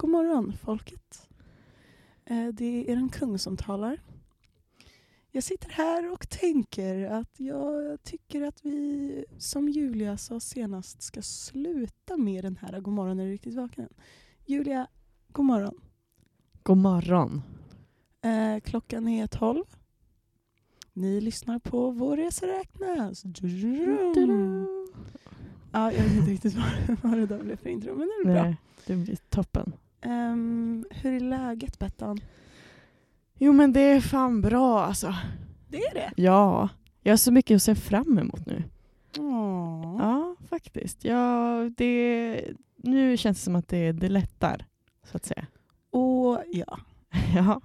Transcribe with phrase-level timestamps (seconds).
[0.00, 1.28] God morgon folket.
[2.24, 4.00] Eh, Det är eran kung som talar.
[5.30, 11.22] Jag sitter här och tänker att jag tycker att vi, som Julia sa senast, ska
[11.22, 13.88] sluta med den här God morgon är du riktigt vaken.
[14.46, 14.86] Julia,
[15.32, 15.80] god morgon.
[16.62, 17.42] God morgon.
[18.22, 19.64] Eh, klockan är 12.
[20.92, 23.24] Ni lyssnar på Vår resa räknas.
[25.72, 28.34] Ja, jag vet inte riktigt vad, vad det där blev för intro, men det är
[28.34, 28.42] bra.
[28.42, 28.56] Nej,
[28.86, 29.72] det blir toppen.
[30.02, 32.20] Ehm, hur är läget Bettan?
[33.38, 35.14] Jo men det är fan bra alltså.
[35.68, 36.12] Det är det?
[36.16, 36.68] Ja,
[37.02, 38.62] jag har så mycket att se fram emot nu.
[39.18, 39.96] Åh.
[39.98, 41.04] Ja, faktiskt.
[41.04, 42.40] Ja, det,
[42.76, 44.66] nu känns det som att det, det lättar,
[45.10, 45.46] så att säga.
[45.90, 46.78] Och ja,
[47.36, 47.60] Ja,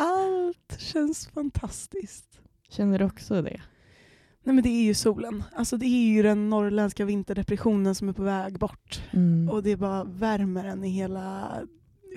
[0.00, 2.40] allt känns fantastiskt.
[2.68, 3.60] känner du också det?
[4.44, 5.44] Nej men det är ju solen.
[5.56, 9.02] Alltså det är ju den norrländska vinterdepressionen som är på väg bort.
[9.10, 9.48] Mm.
[9.50, 11.52] Och det bara värmer en i hela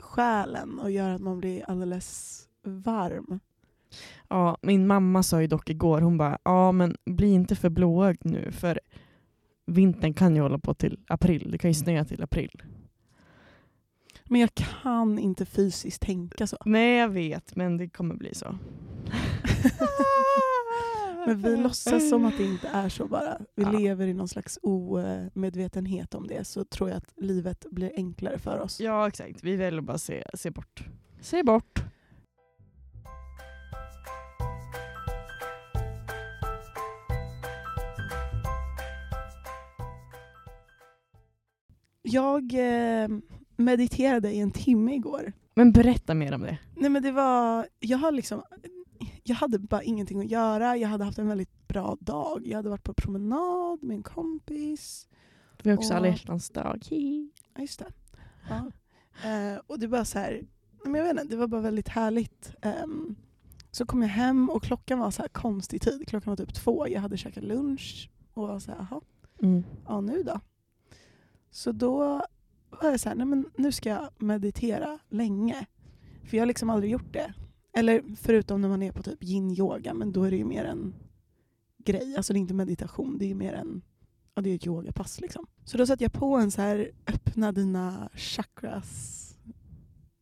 [0.03, 3.39] själen och gör att man blir alldeles varm.
[4.27, 8.26] Ja, min mamma sa ju dock igår, hon bara, ja men bli inte för blåögd
[8.26, 8.79] nu för
[9.65, 11.51] vintern kan ju hålla på till april.
[11.51, 12.63] Det kan ju snöa till april.
[14.24, 16.57] Men jag kan inte fysiskt tänka så.
[16.65, 18.46] Nej, jag vet, men det kommer bli så.
[21.26, 23.38] Men vi låtsas som att det inte är så bara.
[23.55, 23.71] Vi Ja.
[23.71, 28.60] lever i någon slags omedvetenhet om det så tror jag att livet blir enklare för
[28.60, 28.80] oss.
[28.80, 29.43] Ja, exakt.
[29.43, 30.84] Vi väljer bara se, se bort.
[31.21, 31.84] Se bort.
[42.02, 43.08] Jag eh,
[43.58, 45.34] mediterade i en timme igår.
[45.55, 46.58] Men berätta mer om det.
[46.76, 48.41] Nej men det var, jag har liksom,
[49.24, 50.77] jag hade bara ingenting att göra.
[50.77, 52.41] Jag hade haft en väldigt bra dag.
[52.48, 55.07] Jag hade varit på promenad med en kompis.
[55.63, 56.80] Vi har också Och- alla hjärtans dag.
[57.55, 57.91] Ja, just det.
[58.49, 58.71] Ja.
[59.30, 60.41] Eh, och det var så här,
[60.85, 62.52] men jag vet inte, det var bara väldigt härligt.
[62.62, 63.15] Ehm,
[63.71, 66.08] så kom jag hem och klockan var så här konstig tid.
[66.08, 66.88] Klockan var typ två.
[66.88, 69.02] Jag hade käkat lunch och var så här, jaha,
[69.42, 69.64] Mm.
[69.88, 70.40] ja nu då?
[71.52, 71.97] Så då
[72.70, 75.66] var jag så här, nej men nu ska jag meditera länge.
[76.26, 77.34] För jag har liksom aldrig gjort det.
[77.73, 80.94] Eller förutom när man är på typ yin-yoga, men då är det ju mer en
[81.78, 82.16] grej.
[82.17, 83.81] Alltså det är inte meditation, det är ju mer en
[84.35, 85.22] ja, det är ett yogapass.
[85.22, 85.47] Liksom.
[85.66, 89.19] Så då satte jag på en så här öppna dina chakras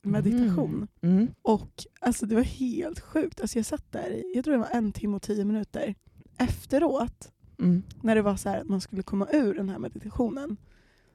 [0.04, 0.88] meditation.
[1.02, 1.28] Mm.
[1.42, 3.42] Och alltså det var helt sjukt.
[3.42, 5.96] Alltså jag satt där jag tror det var en timme och tio minuter.
[6.38, 7.84] Efteråt Mm.
[8.02, 10.58] när det var så här att man skulle komma ur den här meditationen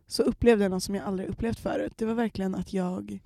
[0.07, 1.93] så upplevde jag något som jag aldrig upplevt förut.
[1.97, 3.21] Det var verkligen att jag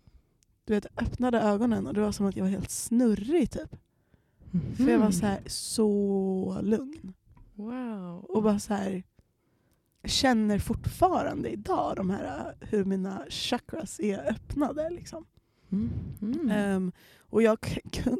[0.70, 3.76] du vet, öppnade ögonen och det var som att jag var helt snurrig typ.
[4.76, 7.12] För jag var så här så lugn.
[7.54, 8.24] Wow.
[8.28, 9.02] Och bara så här
[10.04, 14.90] känner fortfarande idag de här hur mina chakras är öppnade.
[14.90, 15.26] Liksom.
[15.72, 15.90] Mm.
[16.22, 16.50] Mm.
[16.50, 17.58] Ehm, och jag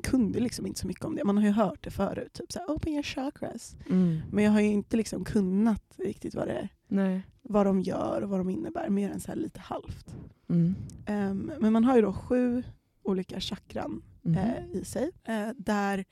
[0.02, 1.24] kunde liksom inte så mycket om det.
[1.24, 2.32] Man har ju hört det förut.
[2.32, 3.76] Typ så här, open your chakras.
[3.90, 4.20] Mm.
[4.32, 7.22] Men jag har ju inte liksom kunnat riktigt vad, det, Nej.
[7.42, 8.88] vad de gör och vad de innebär.
[8.88, 10.16] Mer än så här lite halvt.
[10.48, 10.74] Mm.
[11.06, 12.62] Ehm, men man har ju då sju
[13.02, 14.36] olika chakran Mhm.
[14.38, 15.10] eh, i sig.
[15.24, 16.04] Eh, där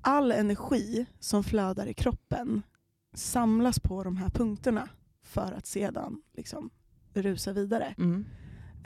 [0.00, 2.62] all energi som flödar i kroppen
[3.14, 4.88] samlas på de här punkterna
[5.22, 6.70] för att sedan liksom
[7.14, 7.94] rusa vidare.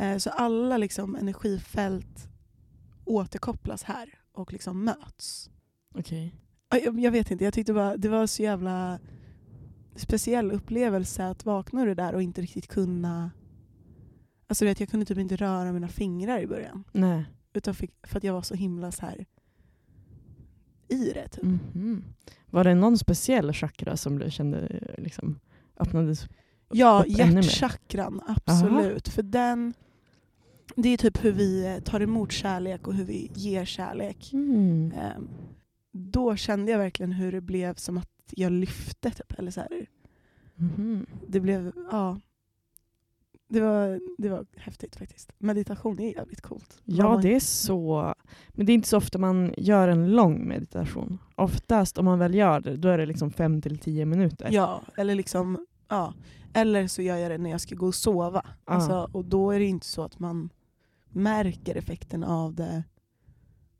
[0.00, 0.12] Mm.
[0.12, 2.28] Eh, så alla liksom energifält
[3.04, 5.50] återkopplas här och liksom möts.
[5.94, 6.34] Okej.
[6.70, 8.98] Ja, Jag, jag vet inte, jag tyckte bara det var så jävla
[9.96, 13.30] speciell upplevelse att vakna ur det där och inte riktigt kunna...
[14.46, 16.84] Alltså vet, jag kunde typ inte röra mina fingrar i början.
[16.92, 17.24] Nej.
[17.52, 19.26] Utan fick, för att jag var så himla så här
[20.88, 21.28] i det.
[21.28, 21.42] Typ.
[21.44, 22.04] Mhm.
[22.46, 25.40] Var det någon speciell chakra som du kände liksom
[25.76, 26.28] öppnades?
[26.72, 29.08] Ja, hjärtchakran, absolut.
[29.08, 29.74] För den,
[30.76, 34.30] det är typ hur vi eh, tar emot kärlek och hur vi ger kärlek.
[34.32, 34.92] Mm.
[34.96, 35.28] Ehm,
[35.92, 39.10] då kände jag verkligen hur det blev som att jag lyfte.
[39.10, 39.62] Typ, eller så.
[40.54, 41.06] Mhm.
[41.28, 42.20] Det blev, ja.
[43.48, 45.32] Det var, det var häftigt faktiskt.
[45.38, 46.82] Meditation är jävligt coolt.
[46.84, 48.14] Ja, det är så.
[48.48, 51.18] Men det är inte så ofta man gör en lång meditation.
[51.36, 54.48] Oftast om man väl gör det, då är det liksom fem till tio minuter.
[54.50, 56.14] Ja, eller liksom, ja.
[56.52, 58.42] Eller så gör jag det när jag ska gå och sova.
[58.44, 58.52] Ja.
[58.64, 60.50] Alltså, och då är det inte så att man
[61.12, 62.84] märker effekten av det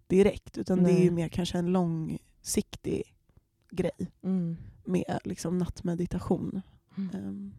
[0.07, 0.59] direkt.
[0.59, 1.11] Utan det är ju Nej.
[1.11, 3.03] mer kanske en långsiktig
[3.71, 4.57] grej Mm.
[4.85, 6.61] med liksom nattmeditation.
[6.97, 7.11] Mm.
[7.15, 7.53] Ehm,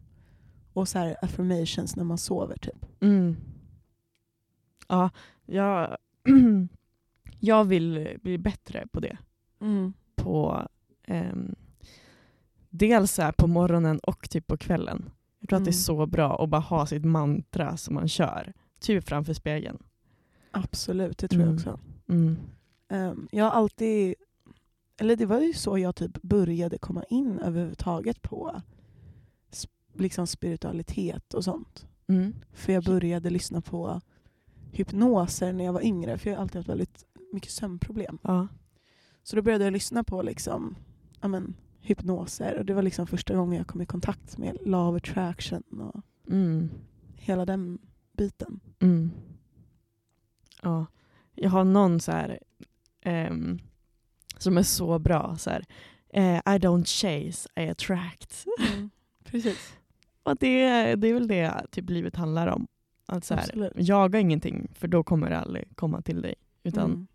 [0.72, 2.86] och så här affirmations när man sover typ.
[3.00, 3.36] Mm.
[4.88, 5.10] Ja,
[5.46, 5.96] jag,
[7.40, 9.18] jag vill bli bättre på det.
[10.16, 10.68] På
[11.04, 11.54] ehm,
[12.70, 15.10] dels så här på morgonen och typ på kvällen.
[15.38, 15.80] Jag tror att det är Mm.
[15.80, 18.52] så bra att bara ha sitt mantra som man kör.
[18.82, 19.78] Typ framför spegeln.
[20.50, 21.56] Absolut, det tror jag Mm.
[21.58, 21.80] också.
[22.08, 22.36] Mm.
[22.88, 24.14] Ehm, jag har alltid,
[24.96, 28.62] eller det var ju så jag typ började komma in överhuvudtaget på
[29.94, 31.86] liksom spiritualitet och sånt.
[32.06, 32.34] Mm.
[32.52, 34.00] För jag började lyssna på
[34.72, 38.18] hypnoser när jag var yngre, för jag har alltid haft väldigt mycket sömnproblem.
[38.22, 38.48] Ja.
[39.22, 40.76] Så då började jag lyssna på liksom,
[41.20, 44.94] ja, men, hypnoser och det var liksom första gången jag kom i kontakt med law
[44.94, 46.00] of attraction och
[46.32, 46.70] Mm.
[47.16, 47.78] hela den
[48.16, 48.60] biten.
[48.82, 49.10] Mm.
[50.62, 50.86] Ja.
[51.34, 52.38] Jag har någon så här
[53.00, 53.58] ehm,
[54.38, 55.36] som är så bra.
[55.38, 55.64] Så här,
[56.08, 58.44] eh, I don't chase, I attract.
[59.24, 59.74] Precis.
[60.22, 62.66] Och det, det är väl det typ livet handlar om.
[63.06, 66.34] Att så här, jaga ingenting för då kommer det aldrig komma till dig.
[66.62, 67.06] Utan, Mm.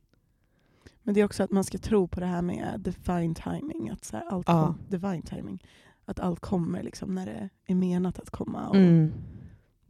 [1.04, 3.90] Men det är också att man ska tro på det här med divine timing.
[3.90, 4.66] Att, så här, allt Ja.
[4.66, 5.63] kom, divine timing.
[6.06, 8.68] att allt kommer liksom när det är menat att komma.
[8.70, 9.13] Och mm.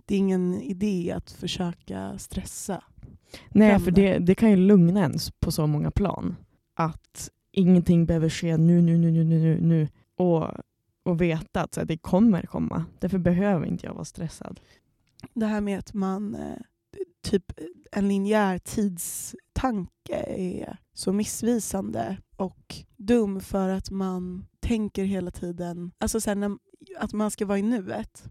[0.07, 2.83] Det är ingen idé att försöka stressa.
[3.49, 4.19] Nej, fram för det.
[4.19, 6.35] det, kan ju lugna ens på så många plan.
[6.73, 9.87] Att ingenting behöver ske nu, nu, nu, nu, nu, nu, nu.
[10.17, 10.51] Och,
[11.03, 12.85] och veta att så här, det kommer komma.
[12.99, 14.59] Därför behöver inte jag vara stressad.
[15.33, 16.57] Det här med att man, eh,
[17.23, 17.51] typ
[17.91, 26.21] en linjär tidstanke är så missvisande och dum för att man tänker hela tiden, alltså
[26.21, 26.57] så här, när,
[26.97, 28.23] att man ska vara i nuet.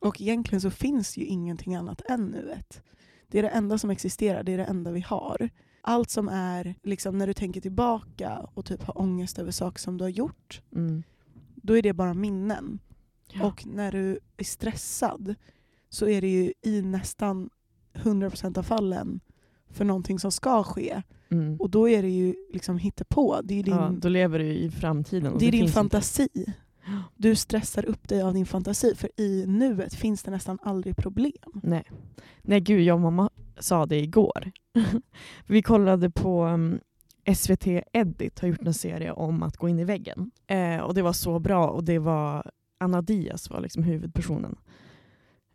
[0.00, 2.82] Och egentligen så finns ju ingenting annat än nuet.
[3.28, 5.48] Det är det enda som existerar, det är det enda vi har.
[5.80, 9.98] Allt som är, liksom när du tänker tillbaka och typ har ångest över saker som
[9.98, 11.02] du har gjort, Mm.
[11.54, 12.78] då är det bara minnen.
[13.32, 13.46] Ja.
[13.46, 15.34] Och när du är stressad
[15.88, 17.50] så är det ju i nästan
[17.94, 19.20] 100% av fallen
[19.70, 21.02] för någonting som ska ske.
[21.28, 21.56] Mm.
[21.60, 23.40] Och då är det ju liksom hittepå.
[23.44, 25.36] Det är din, Ja, då lever du i framtiden.
[25.38, 25.76] det är din finns
[26.20, 26.52] inte.
[27.16, 31.60] Du stressar upp dig av din fantasi för i nuet finns det nästan aldrig problem.
[31.62, 31.84] Nej.
[32.42, 34.50] Nej, gud, jag och mamma sa det igår.
[35.46, 36.80] Vi kollade på mm, um,
[37.34, 40.30] SVT Edit har gjort en serie om att gå in i väggen.
[40.46, 44.56] Eh, och det var så bra och det var Anna Diaz var liksom huvudpersonen.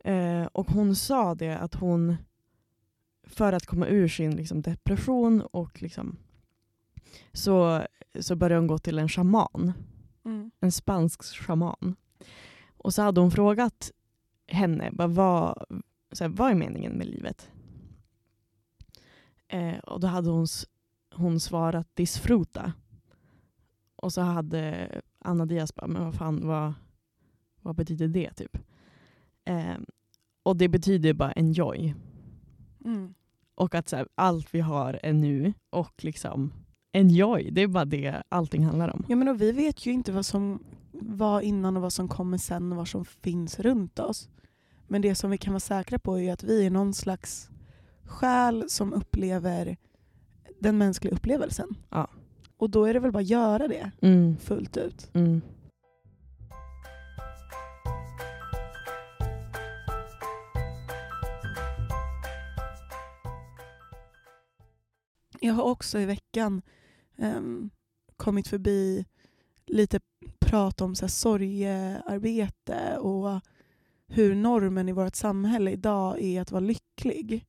[0.04, 2.16] Eh, och hon sa det att hon
[3.24, 6.18] för att komma ur sin liksom, depression och liksom,
[7.34, 7.84] så,
[8.20, 9.74] så började hon gå till en shaman
[10.60, 11.96] en spansk shaman.
[12.78, 13.92] Och så hade hon frågat
[14.48, 15.64] henne bara, vad,
[16.12, 17.52] så här, vad är meningen med livet?
[19.48, 20.48] Eh, och då hade hon,
[21.14, 22.74] hon svarat disfruta.
[23.96, 26.74] Och så hade Anna Diaz bara, men vad fan, vad,
[27.62, 28.58] vad betyder det typ?
[29.46, 29.78] Eh,
[30.44, 31.96] och det betyder bara enjoy.
[32.86, 33.14] Mm.
[33.56, 36.54] Och att så här, allt vi har är nu och liksom
[36.94, 39.06] enjoy, det är bara det allting handlar om.
[39.10, 42.38] Ja, men och vi vet ju inte vad som var innan och vad som kommer
[42.38, 44.30] sen och vad som finns runt oss.
[44.88, 47.50] Men det som vi kan vara säkra på är att vi är någon slags
[48.06, 49.78] själ som upplever
[50.60, 51.68] den mänskliga upplevelsen.
[51.90, 52.08] Ja.
[52.58, 54.38] Och då är det väl bara att göra det Mm.
[54.38, 55.10] fullt ut.
[55.14, 55.42] Mm.
[65.40, 66.62] Jag har också i veckan
[67.22, 67.70] Ehm,
[68.18, 69.06] kommit förbi
[69.66, 70.00] lite
[70.40, 73.40] prat om så här, sorgearbete och
[74.08, 77.46] hur normen i vårt samhälle idag är att vara lycklig.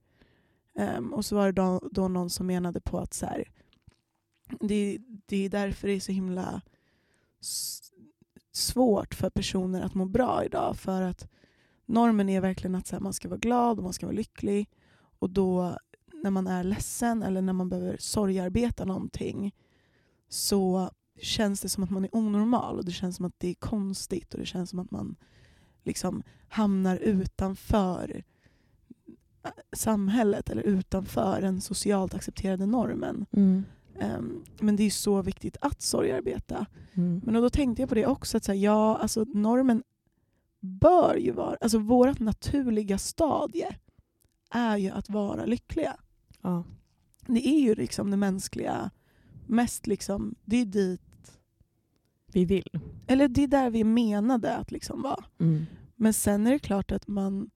[0.75, 3.49] Um, och så var det då, då någon som menade på att så här,
[4.61, 6.63] det, det är därför det är så himla
[8.53, 10.77] svårt för personer att må bra idag.
[10.77, 11.29] För att
[11.87, 14.69] normen är verkligen att så här, man ska vara glad och man ska vara lycklig.
[15.19, 15.79] Och då
[16.23, 19.55] när man är ledsen eller när man behöver sorgarbeta någonting
[20.29, 23.55] så känns det som att man är onormal och det känns som att det är
[23.55, 25.17] konstigt och det känns som att man
[25.85, 28.23] liksom hamnar utanför
[29.45, 33.27] äh, samhället eller utanför den socialt accepterade normen.
[33.33, 33.65] Mm.
[34.01, 36.67] Ehm, men det är så viktigt att sorgarbeta.
[36.95, 37.21] Mm.
[37.25, 39.83] Men då tänkte jag på det också, att så här, ja, alltså normen
[40.61, 43.77] bör ju vara, alltså vårt naturliga stadie
[44.51, 45.97] är ju att vara lyckliga.
[46.43, 46.65] Ja.
[47.27, 48.91] Det är ju liksom det mänskliga,
[49.47, 51.39] mest liksom, det är dit,
[52.27, 52.81] Vi vill.
[53.07, 55.25] eller det är där vi menade att liksom vara.
[55.39, 55.65] Mm.
[55.97, 57.51] Men sen är det klart att man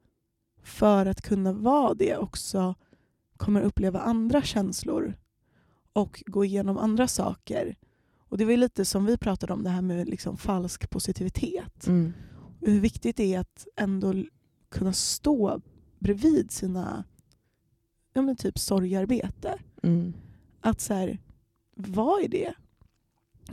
[0.62, 2.74] för att kunna vara det också
[3.36, 5.14] kommer uppleva andra känslor
[5.92, 7.76] och gå igenom andra saker.
[8.28, 11.86] Och det var ju lite som vi pratade om det här med liksom falsk positivitet.
[11.86, 12.12] Mm.
[12.60, 14.14] Hur viktigt det är att ändå
[14.68, 15.60] kunna stå
[15.98, 17.04] bredvid sina
[18.16, 19.58] ja, men typ sorgarbete.
[19.82, 20.12] Mm.
[20.60, 21.18] Att så här,
[21.76, 22.54] vad är det?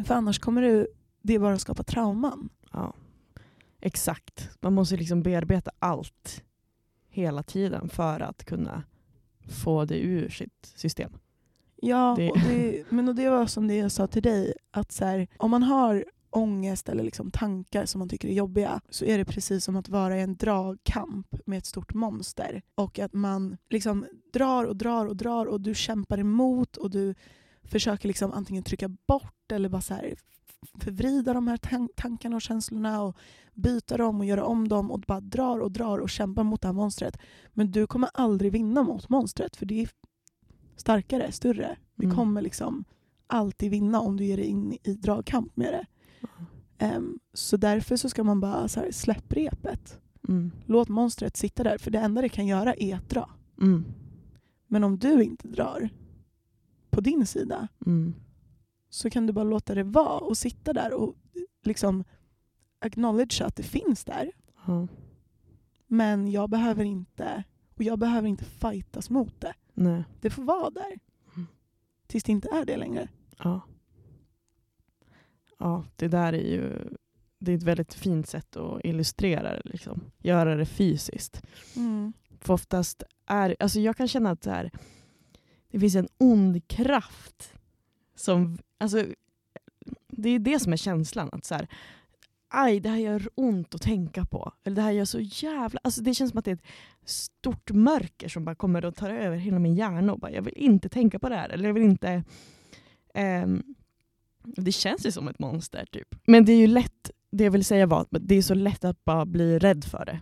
[0.06, 0.88] För annars kommer det,
[1.22, 2.50] det bara skapa trauman.
[2.72, 2.94] Ja.
[3.82, 4.50] Exakt.
[4.60, 6.44] Man måste liksom bearbeta allt
[7.10, 8.84] hela tiden för att kunna
[9.50, 11.12] få det ur sitt system.
[11.76, 14.92] Ja, Det- Och det, men och det var som det jag sa till dig, att
[14.92, 19.06] så här, om man har ångest eller liksom tankar som man tycker är jobbiga så
[19.06, 22.62] är det precis som att vara i en dragkamp med ett stort monster.
[22.76, 27.16] Och att man liksom drar och drar och drar och du kämpar emot och du
[27.64, 30.16] försöker liksom antingen trycka bort eller bara så här
[30.80, 33.18] förvrida de här tan- tankarna och känslorna och
[33.54, 36.68] byta dem och göra om dem och bara drar och drar och kämpar mot det
[36.68, 37.18] här monstret.
[37.54, 39.90] Men du kommer aldrig vinna mot monstret för det är
[40.76, 41.78] starkare, större.
[41.96, 42.16] Det Mm.
[42.18, 42.84] kommer liksom
[43.28, 45.86] alltid vinna om du ger dig in i dragkamp med det.
[46.78, 50.00] Ehm, så därför så ska man bara så här, släpp repet.
[50.28, 50.52] Mm.
[50.66, 53.30] Låt monstret sitta där, för det enda det kan göra är att dra.
[53.62, 53.86] Mm.
[54.68, 55.90] Men om du inte drar
[56.90, 58.14] på din sida Mm.
[58.90, 61.16] så kan du bara låta det vara och sitta där och
[61.64, 62.04] liksom
[62.80, 64.32] acknowledge att det finns där.
[65.88, 67.44] Men jag behöver inte
[67.76, 69.54] och jag behöver inte fightas mot det.
[69.74, 70.04] Nej.
[70.22, 71.00] Det får vara där.
[71.36, 71.48] Mm.
[72.08, 73.08] Tills det inte är det längre.
[73.44, 73.62] Ja.
[75.60, 76.90] Ja, det där är ju
[77.44, 79.62] det är ett väldigt fint sätt att illustrera det.
[79.66, 80.02] Liksom.
[80.20, 81.42] Göra det fysiskt.
[82.40, 84.72] För oftast är, alltså jag kan känna att här,
[85.72, 87.54] det finns en ond kraft
[88.16, 89.06] som, alltså
[90.08, 91.30] det är det som är känslan.
[91.32, 91.68] Att så här,
[92.50, 94.52] aj det här gör ont att tänka på.
[94.64, 96.68] Eller det här gör så jävla, alltså det känns som att det är ett
[97.06, 100.58] stort mörker som bara kommer och tar över hela min hjärna och bara jag vill
[100.58, 101.50] inte tänka på det här.
[101.50, 102.24] Eller jag vill inte,
[103.14, 103.64] ehm,
[104.44, 106.16] det känns ju som ett monster typ.
[106.28, 108.84] Men det är ju lätt, det jag vill säga var att det är så lätt
[108.86, 110.20] att bara bli rädd för det.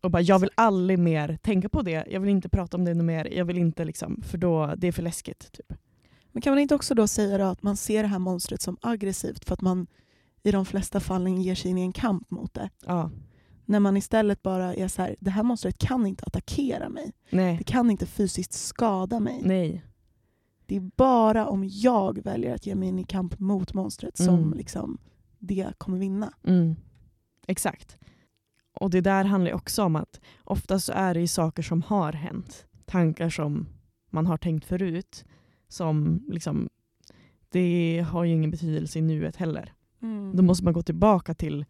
[0.00, 2.94] Och bara, jag vill aldrig mer tänka på det, jag vill inte prata om det
[2.94, 5.52] mer, jag vill inte liksom, för då, det är för läskigt.
[5.52, 5.72] Typ.
[6.32, 8.76] Men kan man inte också då säga då att man ser det här monstret som
[8.80, 9.86] aggressivt för att man
[10.42, 12.70] i de flesta fallen ger sig in i en kamp mot det?
[12.86, 13.10] Ja,
[13.64, 17.12] När man istället bara är så här, det här monstret kan inte attackera mig.
[17.30, 19.40] nej, Det kan inte fysiskt skada mig.
[19.44, 19.82] nej.
[20.66, 24.34] Det är bara om jag väljer att ge mig in i kamp mot monstret som
[24.38, 24.52] Mm.
[24.52, 24.98] liksom
[25.38, 26.32] det kommer vinna.
[26.46, 26.76] Mm.
[27.46, 27.98] Exakt.
[28.74, 31.82] Och det där handlar ju också om att oftast så är det ju saker som
[31.82, 32.66] har hänt.
[32.86, 33.66] Tankar som
[34.10, 35.24] man har tänkt förut.
[35.68, 36.68] Som liksom,
[37.48, 39.72] det har ju ingen betydelse i nuet heller.
[40.34, 41.64] Då måste man gå tillbaka till,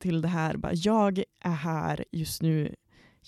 [0.00, 0.56] till det här.
[0.56, 2.74] Bara, jag är här just nu.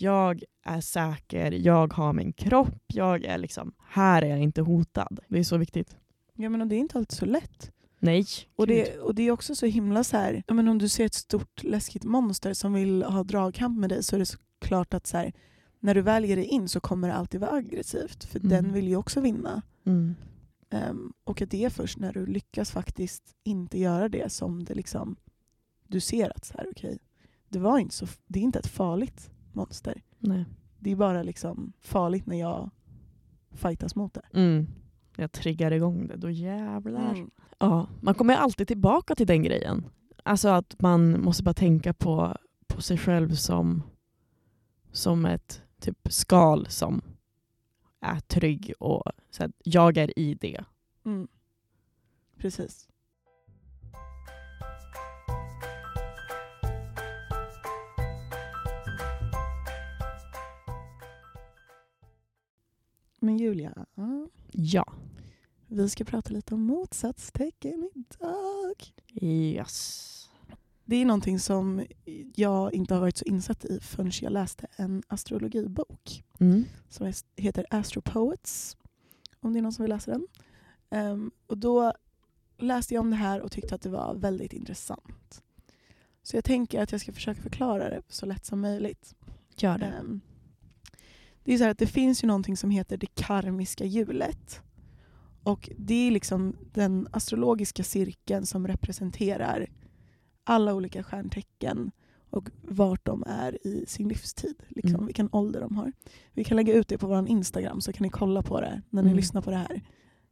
[0.00, 1.52] Jag är säker.
[1.52, 2.82] Jag har min kropp.
[2.86, 5.20] Jag är liksom, här är jag inte hotad.
[5.28, 5.96] Det är så viktigt.
[6.34, 7.72] Ja, men och det är inte alltid så lätt.
[7.98, 8.26] Nej.
[8.56, 11.06] Och det, och det är också så himla så här, ja, men om du ser
[11.06, 15.06] ett stort läskigt monster som vill ha dragkamp med dig så är det såklart att
[15.06, 15.32] så här,
[15.80, 18.24] när du väl ger dig in så kommer det alltid vara aggressivt.
[18.24, 18.48] För Mm.
[18.48, 19.62] den vill ju också vinna.
[19.86, 20.14] Mm.
[20.70, 24.74] Ehm, och att det är först när du lyckas faktiskt inte göra det som det
[24.74, 25.16] liksom,
[25.86, 26.98] du ser att så här, okej,
[27.48, 30.02] det, var inte så, det är inte ett farligt monster.
[30.18, 30.44] Nej.
[30.78, 32.70] Det är bara liksom farligt när jag
[33.52, 34.22] fightas mot det.
[34.32, 34.66] Mm.
[35.16, 37.14] Jag triggar igång det, då jävlar.
[37.14, 37.30] Mm.
[37.58, 39.86] Ja, man kommer alltid tillbaka till den grejen.
[40.22, 42.36] Alltså att man måste bara tänka på,
[42.66, 43.82] på sig själv som,
[44.92, 47.02] som ett typ skal som
[48.00, 50.64] är trygg och så att jag är i det.
[51.04, 51.28] Mm.
[52.36, 52.88] Precis.
[63.18, 63.86] Men Julia,
[64.52, 64.92] Ja.
[65.66, 68.74] vi ska prata lite om motsatstecken idag.
[69.22, 70.12] Yes.
[70.84, 71.84] Det är någonting som
[72.34, 76.64] jag inte har varit så insatt i förrän jag läste en astrologibok Mm.
[76.88, 78.76] som heter Astropoets.
[79.40, 80.26] Om det är någon som vill läsa den.
[80.90, 81.92] Ehm, och då
[82.58, 85.42] läste jag om det här och tyckte att det var väldigt intressant.
[86.22, 89.14] Så jag tänker att jag ska försöka förklara det så lätt som möjligt.
[89.56, 89.86] Gör det.
[89.86, 90.20] Ehm,
[91.46, 94.60] det är så att det finns ju någonting som heter det karmiska hjulet.
[95.42, 99.66] Och det är liksom den astrologiska cirkeln som representerar
[100.44, 101.90] alla olika stjärntecken
[102.30, 104.54] och vart de är i sin livstid.
[104.68, 105.06] Liksom, Mm.
[105.06, 105.92] Vilken ålder de har.
[106.32, 109.02] Vi kan lägga ut det på vår Instagram så kan ni kolla på det när
[109.02, 109.16] ni Mm.
[109.16, 109.82] lyssnar på det här.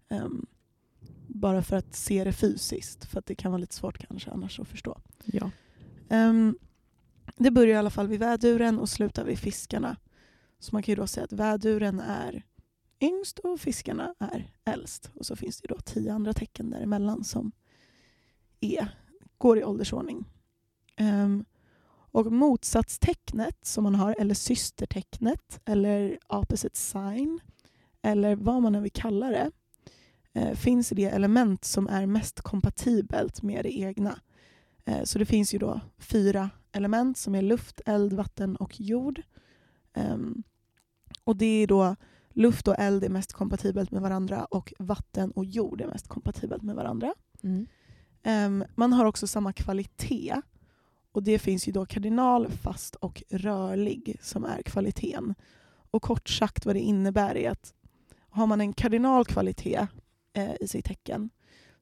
[0.09, 0.47] Ehm,
[1.27, 4.61] bara för att se det fysiskt, för att det kan vara lite svårt kanske annars
[4.61, 4.99] att förstå.
[5.25, 5.51] Ja.
[6.09, 6.59] Ehm,
[7.37, 9.97] det börjar i alla fall vid väduren och slutar vid fiskarna.
[10.65, 12.43] Så man kan ju då säga att väduren är
[13.01, 15.11] yngst och fiskarna är äldst.
[15.15, 17.53] Och så finns det ju då tio andra tecken däremellan som
[18.61, 18.89] är,
[19.39, 20.25] går i åldersordning.
[21.01, 21.45] Um,
[22.11, 27.41] och motsatstecknet som man har, eller systertecknet, eller opposite sign,
[28.03, 29.51] eller vad man än vill kalla det,
[30.33, 34.21] eh, finns i det element som är mest kompatibelt med det egna.
[34.85, 39.23] Eh, Så det finns ju då fyra element som är luft, eld, vatten och jord.
[39.97, 40.43] Um,
[41.25, 41.97] och det är då
[42.31, 46.63] luft och eld är mest kompatibelt med varandra och vatten och jord är mest kompatibelt
[46.63, 47.15] med varandra.
[47.43, 47.67] Mm.
[48.23, 50.43] Ehm, man har också samma kvalitet.
[51.13, 55.35] Och Det finns ju då kardinal, fast och rörlig som är kvaliteten.
[55.91, 57.75] Och Kort sagt vad det innebär är att
[58.29, 59.87] har man en kardinal kvalitet
[60.33, 61.31] eh, i sitt tecken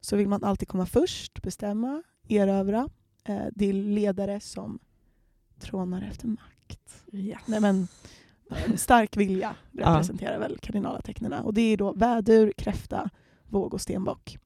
[0.01, 2.89] så vill man alltid komma först, bestämma, erövra.
[3.23, 4.79] Eh, det är ledare som
[5.59, 7.03] trånar efter makt.
[7.11, 7.39] Yes.
[7.45, 7.87] Nej, men, en
[8.75, 11.43] stark vilja representerar väl kardinala tecknena.
[11.43, 13.09] Och det är då vädur, kräfta,
[13.49, 14.37] våg och stenbock.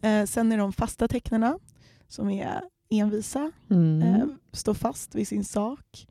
[0.00, 1.58] Eh, sen är de fasta tecknena
[2.08, 2.60] som är
[2.90, 4.02] envisa, Mm.
[4.02, 6.06] eh, står fast vid sin sak.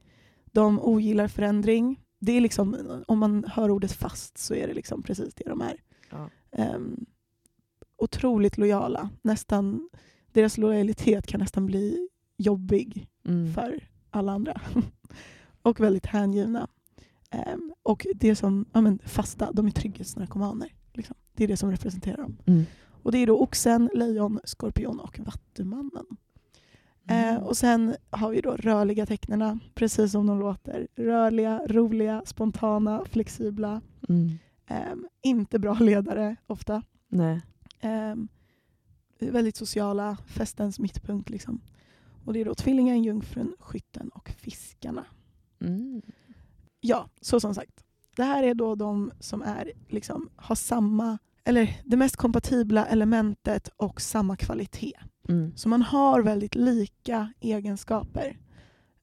[0.45, 1.99] De ogillar förändring.
[2.19, 2.75] Det är liksom,
[3.07, 5.75] om man hör ordet fast så är det liksom precis det de är.
[6.09, 6.29] Ja.
[6.51, 7.05] Ehm,
[7.97, 9.09] otroligt lojala.
[9.21, 9.89] Nästan,
[10.31, 13.53] deras lojalitet kan nästan bli jobbig Mm.
[13.53, 14.61] för alla andra.
[15.61, 16.67] och väldigt hängivna.
[17.29, 20.73] Ehm, och det som, ja men fasta, de är trygghetsnarkomaner.
[20.93, 21.15] Liksom.
[21.33, 22.37] Det är det som representerar dem.
[22.45, 22.63] Mm.
[23.03, 26.05] Och det är då oxen, lejon, skorpion och vattumannen.
[27.07, 27.35] Mm.
[27.35, 30.87] Eh, och sen har vi då rörliga tecknena, precis som de låter.
[30.95, 33.81] Rörliga, roliga, spontana, flexibla.
[34.09, 34.31] Mm.
[34.67, 36.83] Ehm, inte bra ledare ofta.
[37.79, 38.27] Ehm,
[39.19, 41.29] väldigt sociala, festens mittpunkt.
[41.29, 41.61] Liksom.
[42.25, 45.05] Och det är då tvillingen, jungfrun, skytten och fiskarna.
[45.61, 46.01] Mm.
[46.81, 47.83] Ja, så som sagt.
[48.15, 53.69] Det här är då de som är, liksom, har samma, eller det mest kompatibla elementet
[53.77, 54.93] och samma kvalitet.
[55.29, 55.51] Mm.
[55.55, 58.37] Så man har väldigt lika egenskaper.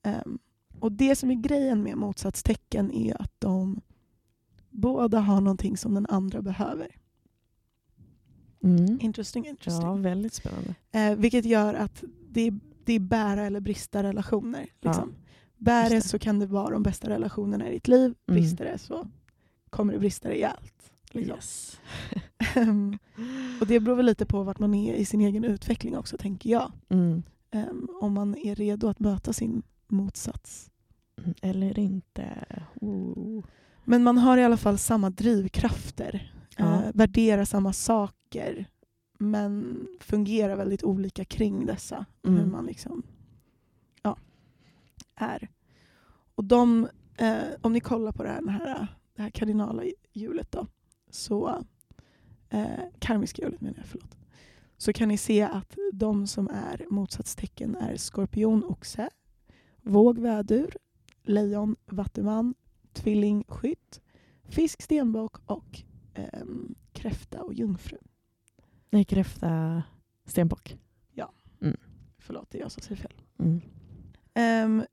[0.03, 0.38] Ehm,
[0.81, 3.81] och det som är grejen med motsatstecken är att de
[4.71, 6.97] båda har någonting som den andra behöver.
[8.62, 8.99] Mm.
[9.00, 9.87] Interesting, interesting.
[9.87, 10.75] Ja, väldigt spännande.
[10.91, 14.67] Eh, vilket gör att det är, det är bära eller brista relationer.
[14.81, 15.15] Liksom.
[15.59, 18.15] Bär det så kan det vara de bästa relationerna i ditt liv.
[18.27, 18.41] Mm.
[18.41, 19.07] Brister det så
[19.71, 20.93] kommer det brista rejält.
[21.11, 21.37] Liksom.
[21.37, 21.81] Yes.
[22.57, 22.99] Ehm,
[23.61, 26.50] och det beror väl lite på vart man är i sin egen utveckling också, tänker
[26.50, 26.73] jag.
[26.89, 27.23] Mm.
[27.50, 30.71] Ehm, om man är redo att möta sin motsats.
[31.19, 32.47] Mm, Eller inte.
[32.80, 33.45] Oh.
[33.85, 36.32] Men man har i alla fall samma drivkrafter.
[36.56, 36.85] Ja.
[36.85, 38.67] Eh, värderar samma saker.
[39.19, 42.06] Men fungerar väldigt olika kring dessa.
[42.26, 42.39] Mm.
[42.39, 43.02] Hur man liksom
[44.02, 44.17] ja,
[45.15, 45.49] är.
[46.39, 50.53] Och de, eh, om ni kollar på det här, det här, det här kardinala hjulet
[50.53, 50.67] då.
[51.11, 51.65] Så,
[52.49, 54.17] eh, karmiska hjulet menar jag, förlåt.
[54.77, 59.11] Så kan ni se att de som är motsatstecken är skorpion, oxe,
[59.83, 60.77] våg, vädur,
[61.23, 62.55] lejon, vattuman,
[62.93, 64.01] tvilling, skytt,
[64.45, 65.83] fisk, stenbock och
[66.15, 67.99] ehm, kräfta och jungfru.
[68.91, 69.83] Nej, kräfta,
[70.25, 70.77] stenbock.
[72.19, 73.21] Förlåt, det är jag som säger fel.
[73.39, 73.61] Mm.
[74.35, 74.85] Ehm,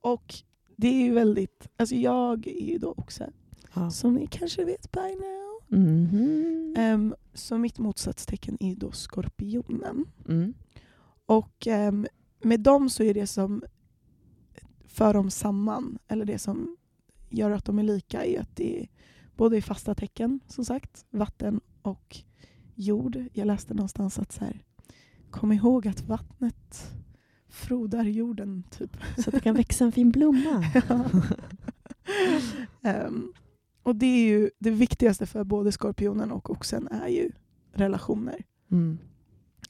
[0.00, 0.34] och
[0.76, 3.24] det är ju väldigt, alltså jag är ju då också,
[3.74, 3.90] Ja.
[3.90, 5.80] som ni kanske vet by now.
[5.80, 6.74] Mhm.
[6.78, 10.04] Ehm, så mitt motsatstecken är då skorpionen.
[10.28, 10.54] Mm.
[11.26, 12.06] Och ehm,
[12.42, 13.62] med dem så är det som
[14.86, 16.76] för dem samman, eller det som
[17.30, 18.88] gör att de är lika, är att det är
[19.36, 22.16] både är fasta tecken, som sagt, vatten och
[22.74, 23.24] jord.
[23.32, 24.62] Jag läste någonstans att så här,
[25.30, 26.92] kom ihåg att vattnet
[27.54, 28.96] frodar jorden, typ.
[29.18, 30.64] Så att det kan växa en fin blomma.
[32.82, 33.32] Ehm,
[33.82, 37.30] och det är ju det viktigaste för både skorpionen och oxen är ju
[37.72, 38.42] relationer.
[38.70, 38.98] Mm.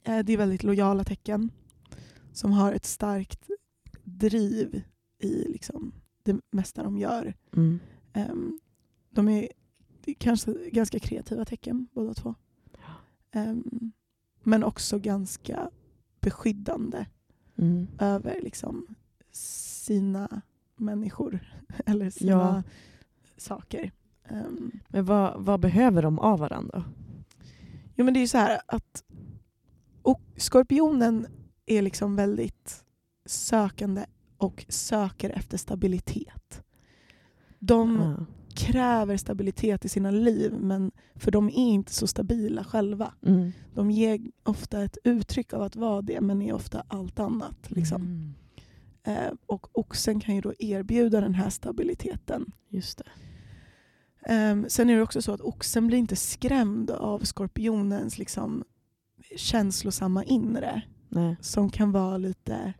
[0.03, 1.51] Eh, Det är väldigt lojala tecken
[2.33, 3.49] som har ett starkt
[4.03, 4.83] driv
[5.19, 5.91] i liksom
[6.23, 7.33] det mesta de gör.
[7.55, 7.79] Mm.
[8.13, 8.59] Ehm,
[9.09, 9.49] De är
[10.17, 12.35] kanske ganska kreativa tecken båda två.
[13.31, 13.91] Ehm,
[14.43, 15.69] Men också ganska
[16.21, 17.05] beskyddande
[17.57, 17.87] Mm.
[17.99, 18.87] över liksom
[19.31, 20.41] sina
[20.77, 21.39] människor
[21.85, 22.63] eller sina Ja.
[23.37, 23.91] saker.
[24.29, 26.83] Ehm, Men vad, vad behöver de av varandra?
[27.95, 29.03] Jo men det är ju så här att
[30.01, 31.27] och skorpionen
[31.65, 32.83] är liksom väldigt
[33.25, 34.05] sökande
[34.37, 36.63] och söker efter stabilitet.
[37.59, 38.25] De Ja.
[38.55, 43.13] Kräver stabilitet i sina liv men för de är inte så stabila själva.
[43.25, 43.51] Mm.
[43.73, 47.71] De ger ofta ett uttryck av att vara det men är ofta allt annat.
[47.71, 48.01] Liksom.
[48.01, 48.33] Mm.
[49.03, 52.51] Eh, och oxen kan ju då erbjuda den här stabiliteten.
[52.69, 53.01] Just.
[54.25, 58.63] Ehm, sen är det också så att oxen blir inte skrämd av skorpionens liksom,
[59.35, 61.35] känslosamma inre Nej.
[61.41, 62.73] som kan vara lite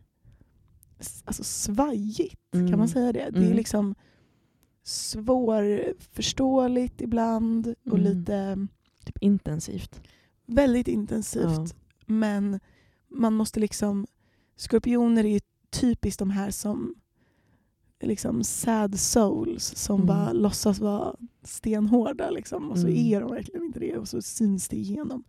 [1.24, 2.54] alltså, svajigt.
[2.54, 2.70] Mm.
[2.70, 3.30] Kan man säga det?
[3.30, 3.56] Det är Mm.
[3.56, 3.94] liksom
[5.76, 8.04] svårförståeligt ibland och Mm.
[8.18, 8.66] lite
[9.04, 10.00] Typ intensivt.
[10.46, 11.42] väldigt intensivt.
[11.44, 11.66] Ja.
[12.06, 12.60] Men
[13.08, 14.06] man måste liksom...
[14.56, 16.94] Skorpioner är ju typiskt de här som
[18.00, 20.06] liksom sad souls som Mm.
[20.06, 22.98] bara låtsas vara stenhårda liksom, och så Mm.
[22.98, 25.24] är de verkligen inte det och så syns det igenom.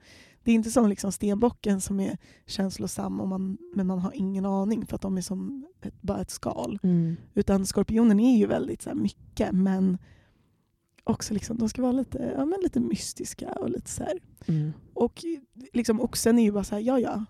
[0.47, 4.45] Det är inte som liksom stenbocken som är känslosam och man, men man har ingen
[4.45, 6.79] aning för att de är som ett, bara ett skal.
[6.83, 7.15] Mm.
[7.33, 9.97] Utan skorpionen är ju väldigt så här, mycket men
[11.03, 14.05] också liksom, de ska vara lite, ja, men lite mystiska och lite så.
[14.45, 14.73] Mm.
[14.93, 15.25] Och
[15.73, 17.25] liksom oxen är ju bara så här, ja ja,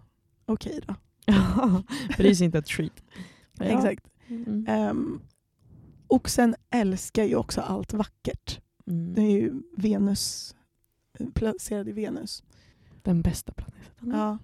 [0.45, 0.95] okej då.
[2.17, 3.03] Bryr sig inte ett skit.
[3.59, 3.65] Ja.
[3.65, 4.07] Exakt.
[4.27, 4.65] Mm.
[4.67, 5.21] Ehm,
[6.07, 8.61] oxen älskar ju också allt vackert.
[8.87, 9.13] Mm.
[9.13, 10.55] Det är ju Venus,
[11.33, 12.43] placerad i Venus.
[13.07, 14.11] Den bästa planeten.
[14.11, 14.37] Ja.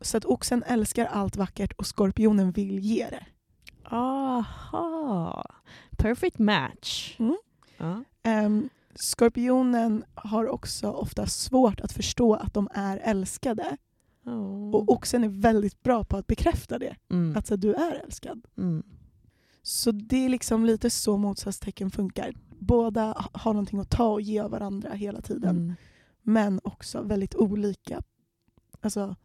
[0.00, 3.26] Så att oxen älskar allt vackert och skorpionen vill ge det.
[3.96, 5.44] Aha.
[5.90, 7.16] Perfect match.
[7.18, 7.36] Mm.
[7.76, 8.04] Ja.
[8.22, 13.76] Ehm, skorpionen har också ofta svårt att förstå att de är älskade.
[14.24, 14.74] Oh.
[14.74, 16.96] Och oxen är väldigt bra på att bekräfta det.
[17.10, 17.36] mm.
[17.36, 18.46] Att så, du är älskad.
[18.58, 18.82] Mm.
[19.62, 22.34] Så det är liksom lite så motsatstecken funkar.
[22.58, 25.74] Båda ha- har någonting att ta och ge av varandra hela tiden.
[26.28, 28.02] Men också väldigt olika.
[28.80, 29.16] Alltså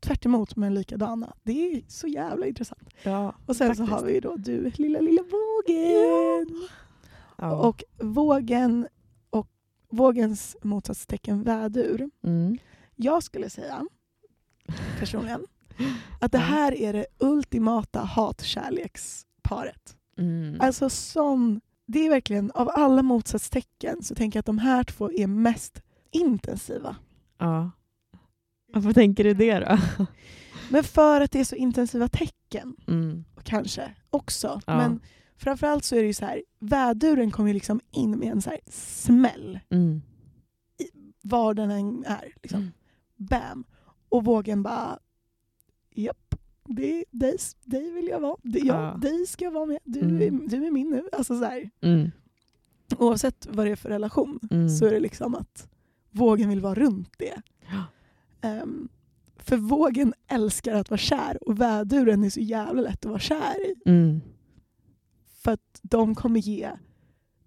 [0.00, 1.36] tvärt emot men likadana.
[1.42, 2.88] Det är så jävla intressant.
[3.02, 3.88] Ja, Och sen faktiskt.
[3.88, 6.68] så har vi då du, lilla lilla vågen.
[7.36, 7.68] Ja.
[7.68, 8.88] Och vågen
[9.30, 9.48] och
[9.88, 12.10] vågens motsatstecken vädur.
[12.24, 12.58] mm.
[12.96, 13.86] Jag skulle säga
[14.98, 15.46] personligen
[16.20, 19.96] att det här är det ultimata hatkärleksparet.
[20.16, 20.60] Mm.
[20.60, 25.12] Alltså sån, det är verkligen av alla motsatstecken så tänker jag att de här två
[25.12, 26.96] är mest intensiva.
[27.38, 27.70] ja.
[28.72, 29.78] Varför tänker du det då?
[30.70, 33.24] Men för att det är så intensiva tecken Mm.
[33.42, 34.60] kanske också.
[34.66, 34.76] Ja.
[34.76, 35.00] Men
[35.36, 38.60] framförallt så är det ju så här, väduren kommer liksom in med en så här
[38.70, 40.02] smäll Mm.
[41.22, 42.32] var den än är.
[42.42, 42.60] Liksom.
[42.60, 42.72] Mm.
[43.16, 43.64] Bam!
[44.08, 44.98] Och vågen bara,
[45.94, 48.36] japp, det är dig, dig vill jag vara.
[48.42, 48.96] Det, ja, Ja.
[48.96, 49.78] Dig ska jag vara med.
[49.84, 50.16] Du, Mm.
[50.44, 51.08] är, du är min nu.
[51.12, 52.10] Alltså så här, Mm.
[52.98, 54.68] oavsett vad det är för relation Mm.
[54.68, 55.68] så är det liksom att
[56.10, 57.42] vågen vill vara runt det.
[57.70, 57.84] Ja.
[58.48, 58.88] Ehm,
[59.36, 63.66] för vågen älskar att vara kär och väduren är så jävla lätt att vara kär
[63.70, 63.74] i.
[63.90, 64.20] Mm.
[65.42, 66.70] För att de kommer ge,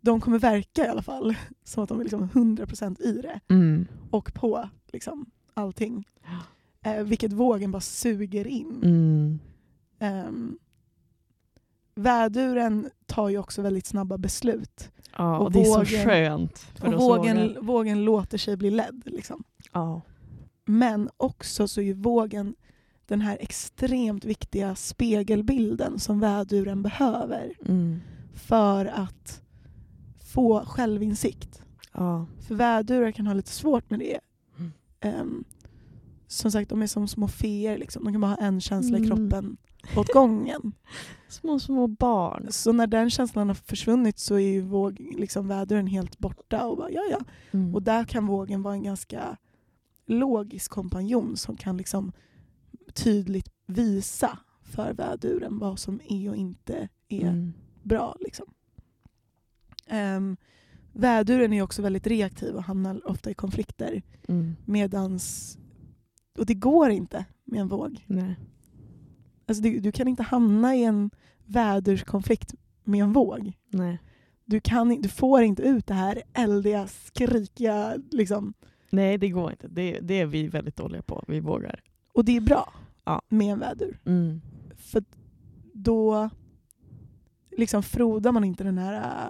[0.01, 3.87] de kommer verka i alla fall som att de är liksom 100% i det Mm.
[4.11, 6.07] och på liksom allting.
[6.23, 6.91] Ja.
[6.91, 8.81] Eh, vilket vågen bara suger in.
[8.83, 9.39] Mm.
[9.99, 10.57] Ehm,
[11.95, 14.91] väduren tar ju också väldigt snabba beslut.
[15.17, 18.69] Ja, och, Och det är så vågen- skönt för Och vågen, vågen låter sig bli
[18.71, 19.01] ledd.
[19.05, 19.43] Liksom.
[19.73, 20.01] Ja.
[20.65, 22.55] Men också så är vågen
[23.05, 27.99] den här extremt viktiga spegelbilden som väduren behöver Mm.
[28.33, 29.41] för att
[30.33, 31.61] få självinsikt.
[31.93, 32.25] Ja.
[32.47, 34.19] För vädurar kan ha lite svårt med det.
[34.57, 34.71] Mm.
[34.99, 35.43] Ehm,
[36.27, 37.77] som sagt, de är som små feer.
[37.77, 38.03] Liksom.
[38.03, 39.09] De kan bara ha en känsla i Mm.
[39.17, 39.57] kroppen
[39.97, 40.71] åt gången.
[41.27, 42.47] Små, små barn.
[42.49, 46.65] Så när den känslan har försvunnit så är ju våg, liksom, väduren helt borta.
[46.67, 47.19] Och, bara, ja, ja.
[47.51, 47.75] Mm.
[47.75, 49.37] och där kan vågen vara en ganska
[50.05, 52.11] logisk kompanjon som kan liksom
[52.93, 57.53] tydligt visa för väduren vad som är och inte är Mm.
[57.83, 58.15] bra.
[58.19, 58.45] Liksom.
[59.91, 60.37] Um,
[60.93, 64.01] väduren är också väldigt reaktiv och hamnar ofta i konflikter.
[64.27, 64.55] Mm.
[64.65, 65.57] Medans,
[66.37, 68.03] och det går inte med en våg.
[68.07, 68.35] Nej.
[69.51, 71.09] Alltså du, du kan inte hamna i en
[71.45, 73.53] väderskonflikt med en våg.
[73.69, 73.99] Nej.
[74.45, 77.95] Du, kan, du får inte ut det här eldiga, skrikiga.
[78.11, 78.53] Liksom.
[78.89, 79.67] Nej, det går inte.
[79.67, 81.23] Det, det är vi väldigt dåliga på.
[81.27, 81.83] Vi vågar.
[82.13, 83.21] Och det är bra Ja.
[83.29, 83.99] med en vädur.
[84.05, 84.41] Mm.
[84.75, 85.03] För
[85.73, 86.29] då
[87.57, 89.29] liksom frodar man inte den här...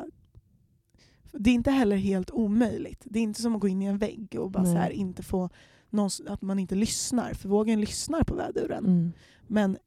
[1.32, 3.02] Det är inte heller helt omöjligt.
[3.06, 4.74] Det är inte som att gå in i en vägg och bara Nej.
[4.74, 5.50] så här inte få
[5.90, 7.34] någon, att man inte lyssnar.
[7.34, 8.86] För vågen lyssnar på väduren.
[8.86, 9.12] Mm.
[9.48, 9.78] Men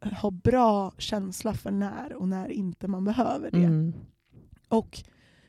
[0.00, 3.64] har bra känsla för när och när inte man behöver det.
[3.64, 3.92] Mm.
[4.68, 5.02] Och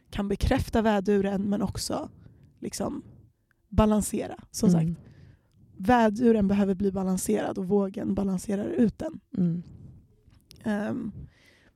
[0.09, 2.09] kan bekräfta väduren men också
[2.59, 3.03] liksom
[3.69, 4.35] balansera.
[4.51, 4.95] Som sagt, Mm.
[5.77, 9.19] väduren behöver bli balanserad och vågen balanserar ut den.
[9.37, 9.63] Mm.
[10.63, 11.11] Ehm,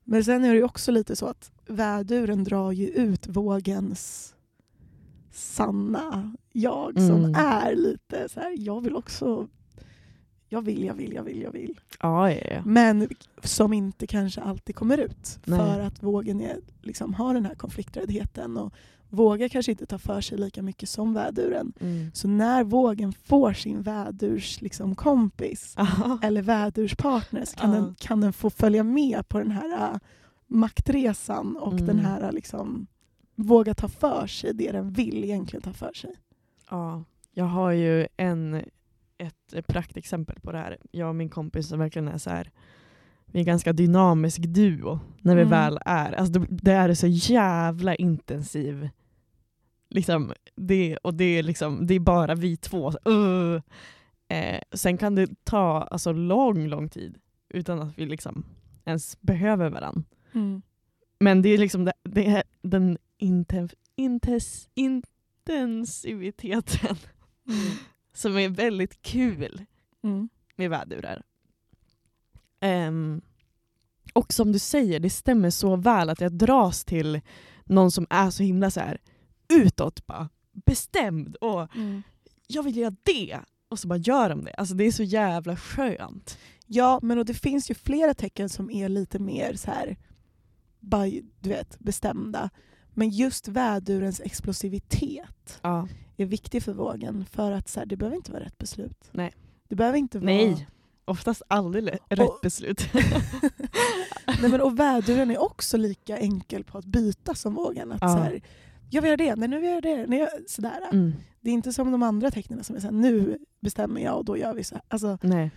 [0.03, 4.31] men sen är det också lite så att väduren drar ju ut vågens
[5.31, 7.35] sanna jag som Mm.
[7.35, 9.47] är lite så här, jag vill också,
[10.55, 11.79] jag vill, jag vill, jag vill, jag vill.
[12.01, 12.61] Ja, ja, ja.
[12.65, 13.07] Men
[13.43, 15.59] som inte kanske alltid kommer ut Nej.
[15.59, 18.73] för att vågen är, liksom, har den här konflikträddheten och
[19.09, 21.73] vågar kanske inte ta för sig lika mycket som väduren.
[21.79, 22.11] Mm.
[22.13, 26.19] Så när vågen får sin vädurs liksom, kompis Aha.
[26.23, 27.75] eller vädurspartner så kan, Ja.
[27.75, 29.97] den, kan den få följa med på den här äh,
[30.47, 31.85] maktresan och Mm.
[31.85, 32.87] den här äh, liksom,
[33.35, 36.13] våga ta för sig det den vill egentligen ta för sig.
[36.69, 38.63] Ja, jag har ju en,
[39.17, 40.77] ett praktexempel på det här.
[40.91, 42.51] Jag och min kompis som verkligen är så här.
[43.25, 45.51] vi är en ganska dynamisk duo när vi Mm.
[45.51, 46.13] väl är.
[46.13, 48.89] Alltså det, är så jävla intensiv.
[49.89, 52.91] Liksom, det, och det är, liksom, det är bara vi två.
[53.09, 53.61] Uh.
[54.27, 57.17] Eh, sen kan det ta alltså, lång, lång tid
[57.49, 58.45] utan att vi liksom
[58.85, 60.03] ens behöver varandra.
[60.33, 60.61] Mm.
[61.19, 66.95] Men det är liksom det, det är den intenf, intes, intensiviteten
[67.47, 67.59] Mm.
[68.15, 69.65] Som är väldigt kul
[70.03, 70.29] Mm.
[70.55, 71.23] med vädurar.
[72.59, 73.21] Ehm,
[74.13, 77.21] och som du säger, det stämmer så väl att jag dras till
[77.65, 78.97] någon som är så himla så här
[79.53, 82.03] utåt, bara bestämd och Mm.
[82.47, 83.39] jag vill göra det.
[83.69, 84.53] Och så bara gör de det.
[84.53, 86.37] Alltså det är så jävla skönt.
[86.65, 89.97] Ja, men och det finns ju flera tecken som är lite mer så här,
[90.79, 91.05] bara,
[91.39, 92.49] du vet, bestämda.
[92.93, 95.87] Men just vädurens explosivitet Ja.
[96.23, 99.09] Är viktig för vågen för att så här, det behöver inte vara rätt beslut.
[99.11, 99.33] Nej.
[99.67, 100.25] Det behöver inte vara...
[100.25, 100.67] Nej,
[101.05, 102.89] oftast aldrig rätt Och- beslut.
[104.41, 107.91] Nej, men, och väduren är också lika enkel på att byta som vågen.
[107.91, 108.07] Att Ja.
[108.09, 108.41] så här,
[108.89, 110.07] jag vill göra det, nej nu vill jag göra det.
[110.07, 110.79] Nej, jag, sådär.
[110.91, 111.13] Mm.
[111.41, 114.37] Det är inte som de andra tecknen som är såhär, nu bestämmer jag och då
[114.37, 114.83] gör vi så här.
[114.87, 115.51] Alltså, Nej.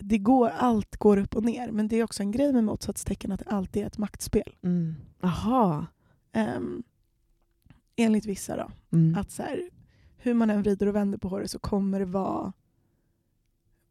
[0.00, 1.70] det går, allt går upp och ner.
[1.70, 4.54] Men det är också en grej med motsatstecken att det alltid är ett maktspel.
[4.62, 4.94] Mm.
[5.22, 5.86] Aha.
[6.56, 6.82] Um,
[7.96, 8.70] enligt vissa då.
[8.96, 9.18] Mm.
[9.20, 9.62] Att så här,
[10.22, 12.52] hur man än vrider och vänder på det så kommer det vara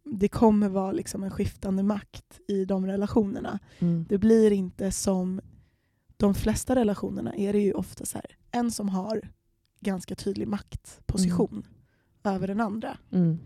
[0.03, 3.59] det kommer vara liksom en skiftande makt i de relationerna.
[3.79, 4.05] Mm.
[4.09, 5.41] Det blir inte som
[6.17, 9.29] de flesta relationerna är det ju ofta så här, en som har
[9.79, 11.67] ganska tydlig maktposition
[12.23, 12.97] över den andra.
[13.11, 13.37] Mm.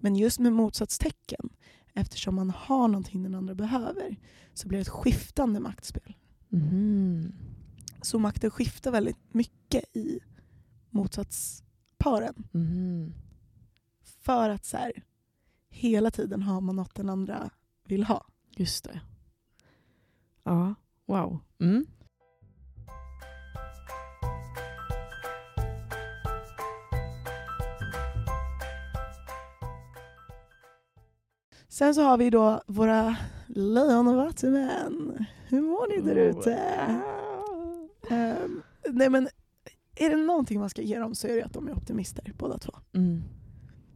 [0.00, 1.48] Men just med motsatstecken,
[1.94, 4.16] eftersom man har någonting den andra behöver,
[4.54, 6.16] så blir det ett skiftande maktspel.
[6.48, 7.32] Mhm.
[8.02, 10.20] Så makten skiftar väldigt mycket i
[12.00, 12.34] motsatsparen.
[12.52, 13.14] Mhm.
[14.20, 14.92] För att så här,
[15.68, 17.50] hela tiden har man något den andra
[17.84, 18.26] vill ha.
[18.56, 19.00] Just det.
[20.44, 20.74] Ja,
[21.06, 21.38] wow.
[21.58, 21.86] Mm.
[31.68, 35.24] Sen så har vi då våra lejon och vattumän.
[35.48, 36.54] Hur mår ni där ute?
[38.10, 39.28] Ehm, nej men,
[40.00, 42.58] är det någonting man ska ge dem så är det att de är optimister båda
[42.58, 42.72] två.
[42.92, 43.22] Mm.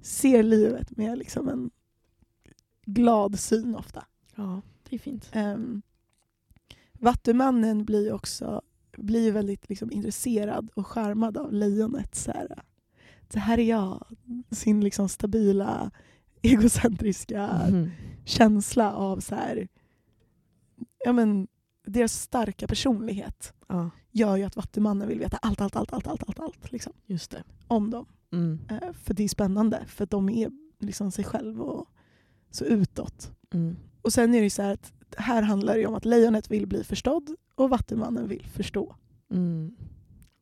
[0.03, 1.71] Ser livet med liksom en
[2.87, 4.05] glad syn ofta.
[4.35, 5.31] Ja, det är fint.
[5.35, 5.83] Um,
[6.93, 8.63] Vattumannen blir också
[8.97, 12.15] blir väldigt liksom, intresserad och charmad av lejonet.
[12.15, 12.63] Så här,
[13.29, 14.07] det här är jag.
[14.51, 15.91] Sin liksom, stabila,
[16.43, 17.91] egocentriska Mhm.
[18.25, 19.69] känsla av så här,
[21.05, 21.49] ja, men,
[21.87, 26.23] deras starka personlighet Ja, gör ju att Vattumannen vill veta allt, allt, allt, allt, allt,
[26.29, 27.43] allt, allt liksom, just det.
[27.67, 28.07] om dem.
[28.33, 28.59] Mm.
[28.71, 31.89] Eh, för det är spännande, för de är liksom sig själv och
[32.51, 33.31] så utåt.
[33.55, 33.77] Mm.
[34.03, 36.85] Och sen är det så här att här handlar det om att lejonet vill bli
[36.85, 38.97] förstådd och Vattumannen vill förstå.
[39.31, 39.77] Mm.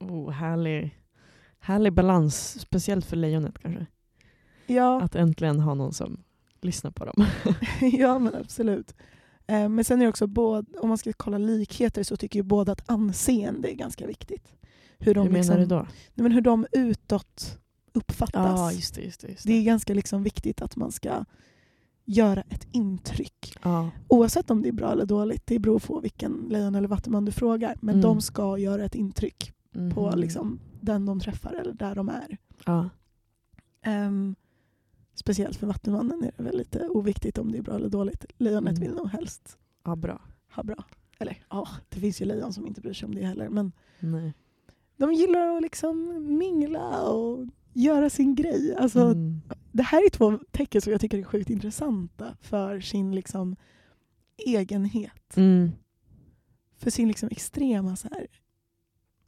[0.00, 0.98] Oh, härlig,
[1.58, 3.86] härlig balans, speciellt för lejonet kanske.
[4.66, 6.22] Ja, Att äntligen ha någon som
[6.60, 7.26] lyssnar på dem.
[7.92, 8.94] ja men absolut.
[9.52, 12.42] Eh, Men sen är det också, både, om man ska kolla likheter så tycker ju
[12.42, 14.54] båda att anseende är ganska viktigt.
[14.98, 15.76] Hur de, Hur menar liksom, du då?
[16.14, 17.58] Nej, men hur de utåt
[17.92, 18.58] uppfattas.
[18.58, 19.00] Ja, just det.
[19.02, 19.58] Just det, just Det det.
[19.58, 21.24] är ganska liksom viktigt att man ska
[22.04, 23.56] göra ett intryck.
[23.62, 23.90] Ja.
[24.08, 27.32] Oavsett om det är bra eller dåligt, det beror på vilken lejon eller vattuman du
[27.32, 27.76] frågar.
[27.80, 28.02] Men Mm.
[28.02, 29.52] de ska göra ett intryck
[29.94, 30.18] på Mhm.
[30.18, 32.36] liksom, den de träffar eller där de är.
[32.66, 32.88] Ja.
[33.84, 34.34] Ehm,
[35.22, 38.24] speciellt för vattumannen är det väl lite oviktigt om det är bra eller dåligt.
[38.38, 38.80] Lejonet Mm.
[38.88, 40.22] vill nog helst ja, bra.
[40.54, 40.84] ha bra.
[41.18, 43.48] Eller ja, det finns ju lejon som inte bryr sig om det heller.
[43.48, 44.32] Men Nej.
[44.96, 48.74] de gillar att liksom mingla och göra sin grej.
[48.78, 49.40] Alltså, Mm.
[49.72, 53.56] Det här är två tecken som jag tycker är sjukt intressanta för sin liksom
[54.46, 55.36] egenhet.
[55.36, 55.70] Mm.
[56.76, 58.26] För sin liksom extrema så här,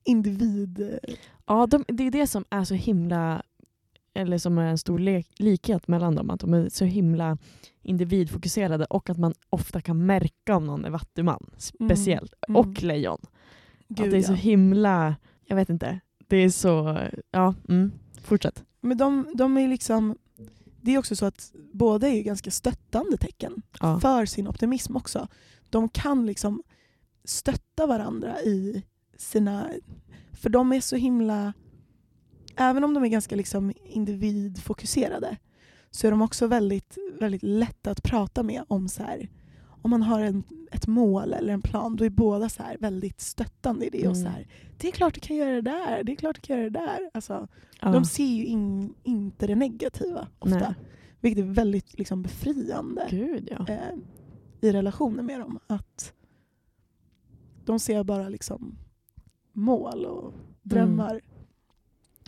[0.04, 0.98] individ...
[1.46, 3.42] Ja, de, det är det som är så himla,
[4.14, 4.98] eller som är en stor
[5.42, 7.38] likhet mellan dem, att de är så himla
[7.82, 12.56] individfokuserade och att man ofta kan märka om någon är vattuman, speciellt, Mm.
[12.56, 13.18] och lejon.
[13.88, 16.98] Gud, att det är så himla, jag vet inte, det är så,
[17.30, 17.92] ja, mm.
[18.22, 18.64] fortsätt.
[18.80, 20.16] Men de, de är liksom...
[20.80, 24.00] Det är också så att båda är ju ganska stöttande tecken Ja.
[24.00, 25.28] för sin optimism också.
[25.70, 26.62] De kan liksom
[27.24, 28.82] stötta varandra i
[29.16, 29.70] sina...
[30.32, 31.52] För de är så himla...
[32.56, 35.36] Även om de är ganska liksom individfokuserade
[35.90, 39.28] så är de också väldigt, väldigt lätta att prata med om så här,
[39.82, 43.20] om man har en, ett mål eller en plan, då är båda så här väldigt
[43.20, 44.08] stöttande i det.
[44.08, 44.32] Och så Mm.
[44.32, 44.46] här,
[44.78, 46.78] det är klart du kan göra det där, det är klart du kan göra det
[46.80, 47.10] där.
[47.14, 47.48] Alltså,
[47.80, 47.88] Ja.
[47.92, 50.58] De ser ju in, inte det negativa ofta.
[50.58, 50.74] Nej.
[51.20, 53.66] Vilket är väldigt liksom, befriande Gud ja.
[53.68, 53.78] eh,
[54.60, 55.58] i relationer med dem.
[55.66, 56.12] Att
[57.64, 58.78] de ser bara liksom
[59.52, 61.20] mål och drömmar.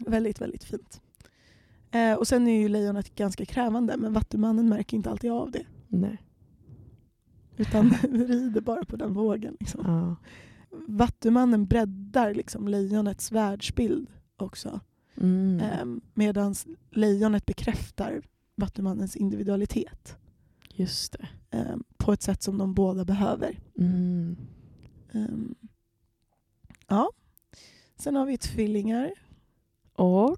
[0.07, 1.01] Väldigt, väldigt fint.
[1.91, 5.67] Eh, och sen är ju lejonet ganska krävande men vattumannen märker inte alltid av det.
[5.89, 6.23] Nej.
[7.57, 9.57] Utan rider bara på den vågen.
[9.61, 9.81] Liksom.
[9.85, 10.17] Ja.
[10.89, 14.81] Vattumannen breddar liksom lejonets världsbild också.
[15.21, 15.61] Mm.
[15.61, 16.55] Eh, Medan
[16.91, 18.23] lejonet bekräftar
[18.55, 20.17] vattumannens individualitet.
[20.75, 21.29] Just det.
[21.59, 23.59] eh, på ett sätt som de båda behöver.
[23.79, 24.37] Mm.
[25.13, 25.55] Ehm,
[26.89, 27.11] ja.
[27.97, 29.13] Sen har vi tvillingar.
[29.97, 30.37] Och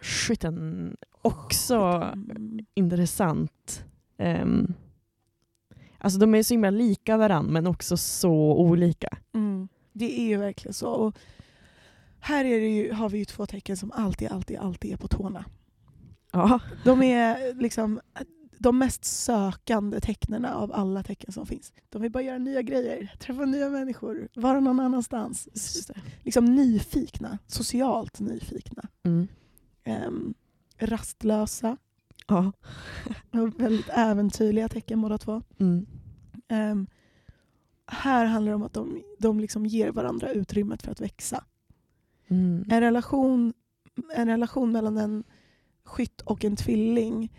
[0.00, 0.96] skytten.
[1.22, 2.58] Också Mm.
[2.74, 3.84] intressant.
[4.18, 4.74] Um,
[5.98, 9.18] alltså de är så himla lika varandra men också så olika.
[9.34, 9.68] Mm.
[9.92, 10.88] Det är ju verkligen så.
[10.88, 11.18] Och
[12.20, 15.44] här ju, har vi ju två tecken som alltid, alltid, alltid är på tårna.
[16.32, 16.60] Ja.
[16.84, 18.00] De är liksom
[18.58, 21.72] de mest sökande tecknen av alla tecken som finns.
[21.88, 25.48] De vill bara göra nya grejer, träffa nya människor, vara någon annanstans.
[26.22, 28.88] Liksom nyfikna, socialt nyfikna.
[29.02, 29.28] Mm.
[29.84, 30.34] Ehm,
[30.78, 31.76] rastlösa,
[32.26, 32.52] Ja.
[33.56, 35.42] väldigt äventyrliga tecken båda två.
[35.58, 35.86] Mm.
[36.48, 36.86] Ehm,
[37.86, 41.44] här handlar det om att de, de liksom ger varandra utrymmet för att växa.
[42.28, 42.64] Mm.
[42.70, 43.52] En relation,
[44.14, 45.24] en relation mellan en
[45.84, 47.32] skytt och en tvilling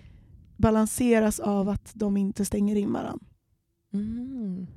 [0.59, 3.25] balanseras av att de inte stänger in varandra.
[3.93, 4.67] Mm.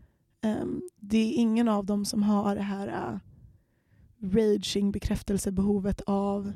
[0.41, 3.19] Ehm, det är ingen av dem som har det här uh,
[4.35, 6.53] raging bekräftelsebehovet av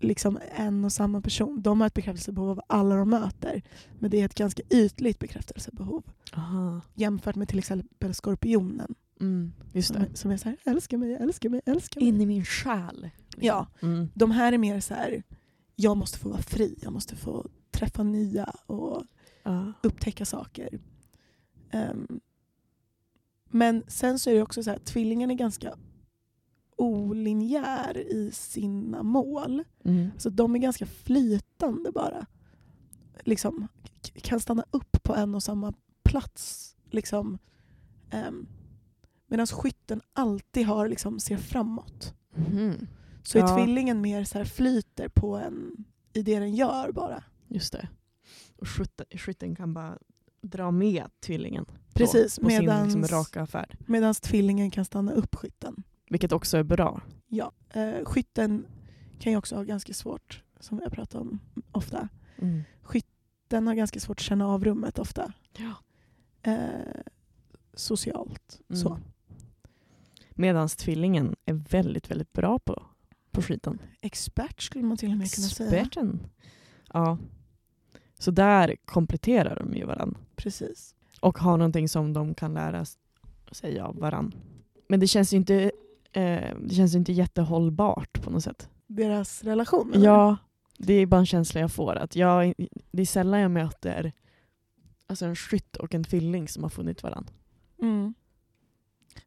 [0.00, 1.62] liksom en och samma person.
[1.62, 3.62] De har ett bekräftelsebehov av alla de möter.
[3.98, 6.02] Men det är ett ganska ytligt bekräftelsebehov
[6.34, 6.80] Aha.
[6.94, 8.94] jämfört med till exempel skorpionen.
[9.20, 9.52] Mm.
[9.72, 12.08] Just Som, som är så här, älska mig, älska mig, älska mig.
[12.08, 13.10] In i min själ.
[13.36, 14.08] Ja, Mm.
[14.14, 15.22] de här är mer så här,
[15.76, 17.46] jag måste få vara fri, jag måste få
[17.78, 19.02] träffa nya och
[19.42, 19.72] Ja.
[19.82, 20.80] upptäcka saker.
[21.70, 22.20] Ehm,
[23.50, 25.74] men sen så är det också så här, tvillingen är ganska
[26.76, 29.64] olinjär i sina mål.
[29.84, 30.10] Mm.
[30.18, 32.26] Så de är ganska flytande bara.
[33.24, 33.68] Liksom,
[34.14, 36.76] kan stanna upp på en och samma plats.
[36.90, 37.38] Liksom.
[38.28, 38.46] Um,
[39.30, 42.14] Medan skytten alltid har, liksom, ser framåt.
[42.34, 42.86] Mhm.
[43.22, 43.56] Så är Ja.
[43.56, 47.24] tvillingen mer så här, flyter på en i det den gör bara.
[47.48, 47.88] Just det.
[48.56, 49.98] Och skytten, skytten kan bara
[50.42, 53.76] dra med tvillingen på- Precis, på, sin medans- liksom, raka färd.
[53.86, 55.82] Medan tvillingen kan stanna upp skytten.
[56.10, 57.00] Vilket också är bra.
[57.28, 57.52] Ja.
[57.70, 58.66] Eh, skytten
[59.20, 61.38] kan ju också ha ganska svårt, som vi har pratat om
[61.72, 62.08] ofta.
[62.38, 62.62] Mm.
[63.48, 65.32] Den har ganska svårt att känna av rummet ofta.
[65.56, 65.74] Ja.
[66.42, 67.00] Eh,
[67.74, 68.60] socialt.
[68.68, 68.82] Mm.
[68.82, 68.98] Så.
[70.30, 72.86] Medan tvillingen är väldigt, väldigt bra på,
[73.30, 73.78] på skiten.
[74.00, 75.70] Expert skulle man till och med kunna säga.
[75.80, 76.20] Experten.
[76.92, 77.18] Ja.
[78.18, 80.18] Så där kompletterar de ju varandra.
[80.36, 80.94] Precis.
[81.20, 82.84] Och har någonting som de kan lära
[83.52, 84.38] sig av varandra.
[84.88, 85.70] Men det känns ju inte,
[86.12, 88.68] eh, det känns inte jättehållbart på något sätt.
[88.86, 89.92] Deras relation.
[89.94, 90.06] eller?
[90.06, 90.36] Ja,
[90.78, 91.96] det är bara en känsla jag får.
[91.96, 92.54] Att jag,
[92.90, 94.12] det är sällan jag möter
[95.08, 97.32] alltså en skytt och en tvilling som har funnit varandra.
[97.82, 98.14] Mm.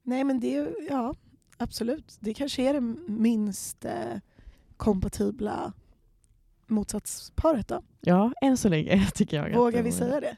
[0.04, 1.16] Nej men det ja
[1.58, 2.18] absolut.
[2.20, 4.18] Det kanske är det minst eh,
[4.78, 5.74] kompatibla
[6.72, 7.84] motsatsparet då.
[8.02, 9.56] Ja, än så länge tycker jag.
[9.58, 10.38] Vågar vi säga det?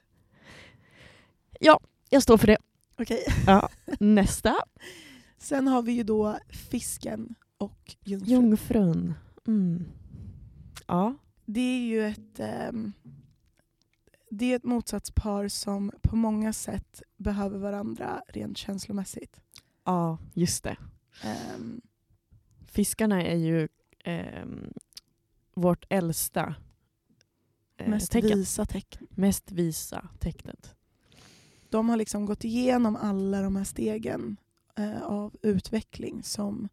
[2.10, 2.58] Jag står för det.
[2.98, 3.24] Okej.
[3.48, 3.69] Ja.
[4.00, 4.56] Nästa.
[5.38, 8.30] Sen har vi ju då fisken och jungfrun.
[8.30, 9.13] Jungfrun.
[9.48, 9.86] Mm.
[10.88, 11.15] Ja.
[11.46, 12.93] Det är ju ett, ehm,
[14.30, 19.39] det är ett motsatspar som på många sätt behöver varandra rent känslomässigt.
[19.86, 20.78] ja, just det.
[21.24, 21.82] Ehm,
[22.67, 23.67] Fiskarna är ju
[24.06, 24.74] ehm,
[25.56, 26.56] vårt äldsta
[27.78, 28.38] eh, mest tecken.
[28.38, 29.08] visa tecken.
[29.10, 30.76] Mest visa tecknet.
[31.70, 34.38] De har liksom gått igenom alla de här stegen
[34.76, 36.70] eh, av utveckling som,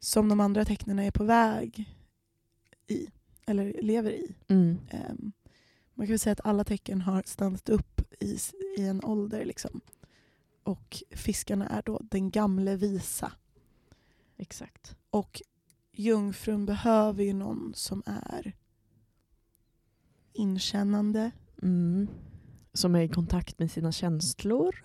[0.00, 1.94] som de andra tecknen är på väg
[2.86, 3.08] i,
[3.46, 4.34] eller lever i.
[4.48, 4.78] Mm.
[4.90, 5.32] Ehm,
[5.94, 8.38] man kan säga att alla tecken har stannat upp i,
[8.78, 9.44] i en ålder.
[9.44, 9.80] Liksom.
[10.62, 13.32] Och fiskarna är då den gamle visa.
[14.36, 14.96] Exakt.
[15.10, 15.42] Och
[15.98, 18.52] jungfrun behöver ju någon som är
[20.32, 21.30] inkännande.
[21.62, 22.08] Mm.
[22.72, 24.84] Som är i kontakt med sina känslor.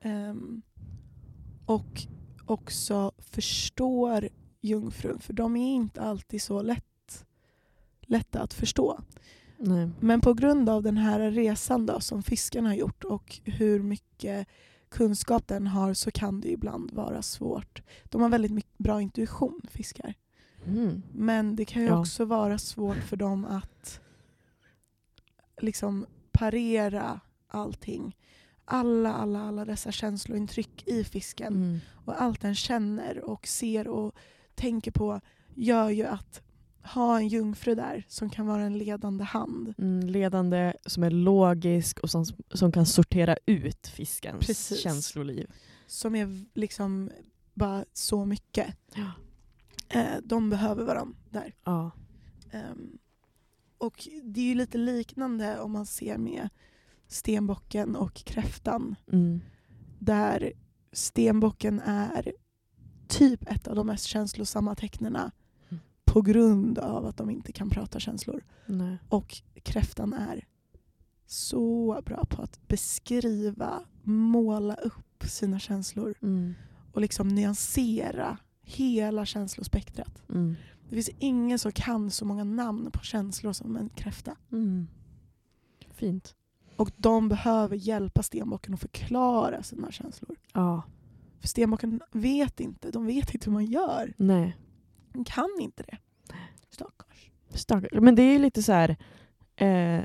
[0.00, 0.62] ehm,
[1.66, 2.06] och
[2.46, 4.28] också förstår
[4.60, 5.20] jungfrun.
[5.20, 7.26] För de är inte alltid så lätt,
[8.00, 9.00] lätta att förstå.
[9.56, 9.90] Nej.
[10.00, 14.48] Men på grund av den här resan då, som fiskarna har gjort och hur mycket
[14.90, 17.82] kunskap den har så kan det ibland vara svårt.
[18.04, 20.14] De har väldigt mycket bra intuition, fiskar.
[20.66, 21.02] Mm.
[21.12, 22.00] Men det kan ju Ja.
[22.00, 24.00] också vara svårt för dem att
[25.60, 28.16] liksom parera allting.
[28.64, 31.78] Alla, alla, alla dessa känslointryck i fisken Mm.
[32.04, 34.14] och allt den känner och ser och
[34.54, 35.20] tänker på
[35.54, 36.42] gör ju att
[36.82, 39.74] ha en jungfru där som kan vara en ledande hand.
[39.78, 44.80] Mm, ledande, som är logisk och som, som kan sortera ut fiskens Precis.
[44.80, 45.50] känsloliv.
[45.86, 47.10] Som är liksom
[47.54, 48.76] bara så mycket.
[48.94, 49.12] Ja.
[49.88, 51.54] Eh, de behöver varandra där.
[51.64, 51.90] Ja.
[52.50, 52.98] Ehm,
[53.78, 56.48] och det är ju lite liknande om man ser med
[57.08, 58.96] stenbocken och kräftan.
[59.12, 59.40] Mm.
[59.98, 60.52] Där
[60.92, 62.32] stenbocken är
[63.08, 65.32] typ ett av de mest känslosamma tecknena.
[66.12, 68.44] På grund av att de inte kan prata känslor.
[68.66, 68.98] Nej.
[69.08, 70.44] Och kräftan är
[71.26, 76.54] så bra på att beskriva, måla upp sina känslor Mm.
[76.92, 80.22] och liksom nyansera hela känslospektrat.
[80.28, 80.56] Mm.
[80.88, 84.36] Det finns ingen som kan så många namn på känslor som en kräfta.
[84.52, 84.86] Mm.
[85.94, 86.34] Fint.
[86.76, 90.36] Och de behöver hjälpa stenbocken att förklara sina känslor.
[90.52, 90.82] Ja.
[91.40, 94.14] För stenbocken vet inte, de vet inte hur man gör.
[94.16, 94.56] Nej.
[95.12, 95.98] De kan inte det.
[96.70, 97.30] Stackars.
[97.54, 98.00] Stackars.
[98.00, 98.96] Men det är lite så här.
[99.56, 100.04] Eh,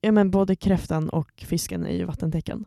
[0.00, 2.64] ja, men både kräftan och fisken är ju vattentecken.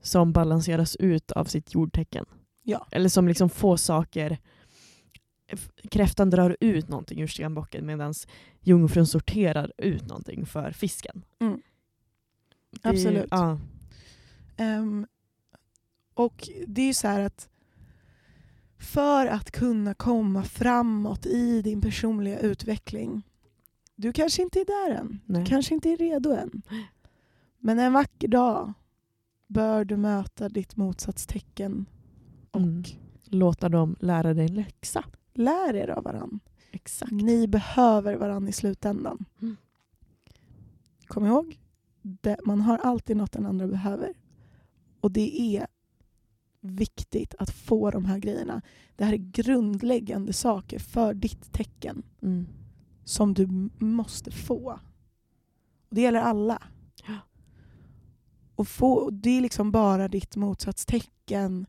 [0.00, 2.24] Som balanseras ut av sitt jordtecken.
[2.62, 2.86] Ja.
[2.90, 4.38] Eller som liksom får saker.
[5.90, 8.14] Kräftan drar ut någonting ur stenbocken medan
[8.60, 11.24] jungfrun sorterar ut någonting för fisken.
[11.40, 11.62] Mm.
[12.70, 13.28] Det Absolut.
[13.30, 13.58] Ja.
[14.56, 15.06] Ehm,
[16.14, 17.48] och det är ju så här att
[18.82, 23.22] för att kunna komma framåt i din personliga utveckling.
[23.96, 25.20] Du kanske inte är där än.
[25.26, 25.40] Nej.
[25.40, 26.62] Du kanske inte är redo än.
[27.58, 28.72] Men en vacker dag
[29.46, 31.86] bör du möta ditt motsatstecken
[32.50, 32.82] och Mm.
[33.24, 35.04] Låta dem lära dig en läxa.
[35.34, 36.38] lär er av varandra.
[36.70, 37.12] Exakt.
[37.12, 39.24] Ni behöver varandra i slutändan.
[39.42, 39.56] Mm.
[41.06, 41.58] Kom ihåg,
[42.44, 44.14] man har alltid något den andra behöver.
[45.00, 45.66] Och det är
[46.64, 48.62] viktigt att få de här grejerna.
[48.96, 52.46] Det här är grundläggande saker för ditt tecken Mm.
[53.04, 54.80] som du måste få.
[55.88, 56.62] Och det gäller alla.
[57.06, 57.16] Ja.
[58.54, 61.66] Och få, det är liksom bara ditt motsatstecken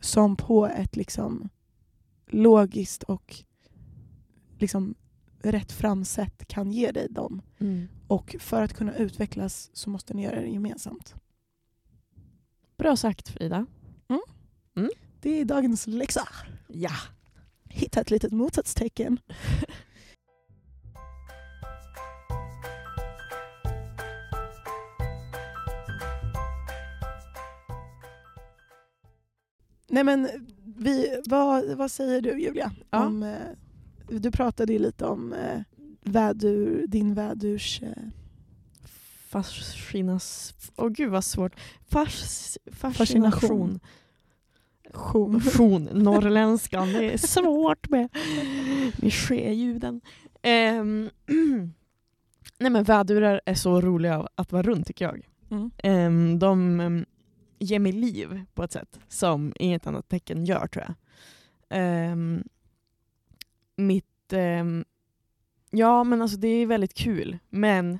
[0.00, 1.48] som på ett liksom
[2.26, 3.34] logiskt och
[4.58, 4.94] liksom
[5.38, 7.42] rätt fram sätt kan ge dig dem.
[7.58, 7.88] Mm.
[8.08, 11.14] Och för att kunna utvecklas så måste ni göra det gemensamt.
[12.76, 13.66] Bra sagt Frida.
[15.26, 16.28] Det är dagens läxa.
[16.68, 16.90] Ja.
[17.68, 19.20] Hitta ett litet motsatstecken.
[29.88, 30.28] Nej men,
[30.76, 32.72] vi, vad, vad säger du Julia?
[32.90, 33.06] Ja.
[33.06, 33.36] Om, eh,
[34.08, 35.60] du pratade ju lite om eh,
[36.00, 37.82] vädur, din vädurs...
[39.36, 40.54] Fascinas...
[40.76, 41.60] Åh gud vad svårt.
[41.88, 42.58] Fas...
[42.72, 43.32] Fascination.
[43.32, 43.80] Fascination.
[44.92, 45.40] tion.
[45.40, 45.84] Fascination.
[45.84, 46.92] Norrländskan.
[46.92, 48.08] Det är svårt med,
[48.96, 50.00] med ske-ljuden.
[50.42, 51.10] Ehm,
[52.58, 55.28] nej men vädurar är så roliga att vara runt tycker jag.
[55.50, 55.70] Mm.
[55.78, 57.06] Ehm, de um,
[57.58, 60.94] ger mig liv på ett sätt som inget annat tecken gör tror jag.
[61.68, 62.44] Ehm,
[63.76, 64.32] mitt...
[65.70, 67.98] ja men alltså det är väldigt kul men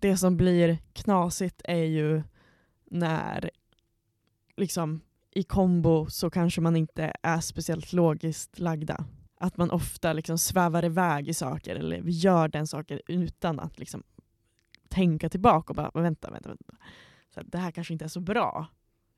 [0.00, 2.22] det som blir knasigt är ju
[2.90, 3.50] när
[4.56, 9.04] liksom i kombo så kanske man inte är speciellt logiskt lagda.
[9.40, 14.02] Att man ofta liksom svävar iväg i saker eller gör den saken utan att liksom
[14.88, 16.74] tänka tillbaka och bara vänta, vänta, vänta.
[17.34, 18.66] Så det här kanske inte är så bra.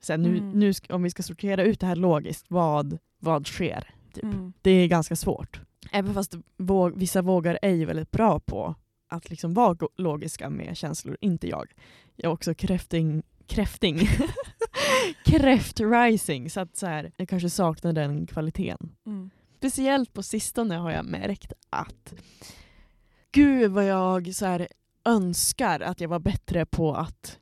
[0.01, 0.51] Så här, nu, Mm.
[0.51, 3.95] nu om vi ska sortera ut det här logiskt, vad, vad sker?
[4.13, 4.25] Typ.
[4.25, 4.53] Mm.
[4.63, 5.61] Det är ganska svårt.
[5.93, 8.75] Även fast våg, vissa vågar är ju väldigt bra på
[9.09, 11.73] att liksom vara logiska med känslor, inte jag.
[12.17, 14.09] Jag är också kräfting, kräfting.
[15.25, 18.93] kräftrising, så att så här, jag kanske saknar den kvaliteten.
[19.07, 19.31] Mm.
[19.57, 22.15] Speciellt på sistone har jag märkt att
[23.33, 24.69] gud vad jag så här,
[25.05, 27.39] önskar att jag var bättre på att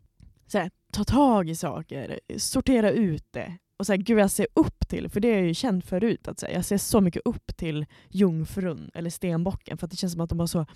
[0.47, 3.59] så här, ta tag i saker, sortera ut det.
[3.77, 6.29] Och så här, gud jag ser upp till, för det har jag ju känt förut,
[6.29, 9.97] att så här, jag ser så mycket upp till jungfrun eller stenbocken för att det
[9.97, 10.67] känns som att de har så,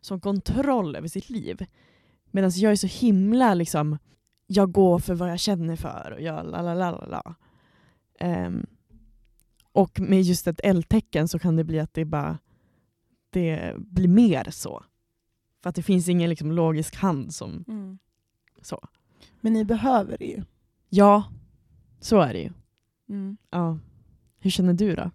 [0.00, 1.66] sån kontroll över sitt liv.
[2.30, 3.98] Medan jag är så himla liksom,
[4.46, 7.34] jag går för vad jag känner för och jag la la la la.
[8.20, 8.66] Ehm,
[9.72, 12.38] och med just ett eldtecken så kan det bli att det bara
[13.30, 14.84] det blir mer så.
[15.62, 17.98] För att det finns ingen liksom logisk hand som Mm.
[18.62, 18.88] så.
[19.40, 20.42] Men ni behöver det ju.
[20.88, 21.24] Ja,
[22.00, 22.50] så är det ju.
[23.08, 23.36] Mm.
[23.50, 23.78] Ja.
[24.38, 25.10] Hur känner du då?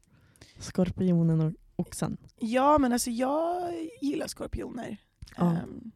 [0.59, 2.17] Skorpionen och oxen?
[2.39, 3.71] Ja men alltså jag
[4.01, 4.97] gillar skorpioner.
[5.37, 5.51] Ja.
[5.51, 5.91] Ehm,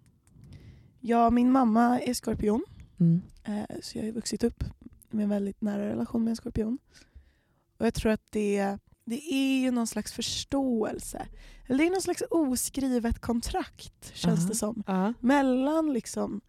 [1.02, 2.64] Ja, min mamma är skorpion.
[3.00, 3.22] Mm.
[3.44, 4.64] Eh, så jag har vuxit upp
[5.10, 6.78] med en väldigt nära relation med en skorpion.
[7.78, 11.28] Och jag tror att det, det är ju någon slags förståelse.
[11.68, 14.50] Eller det är någon slags oskrivet kontrakt, känns Aha.
[14.50, 14.84] det som.
[14.88, 15.14] Ja.
[15.20, 16.42] Mellan liksom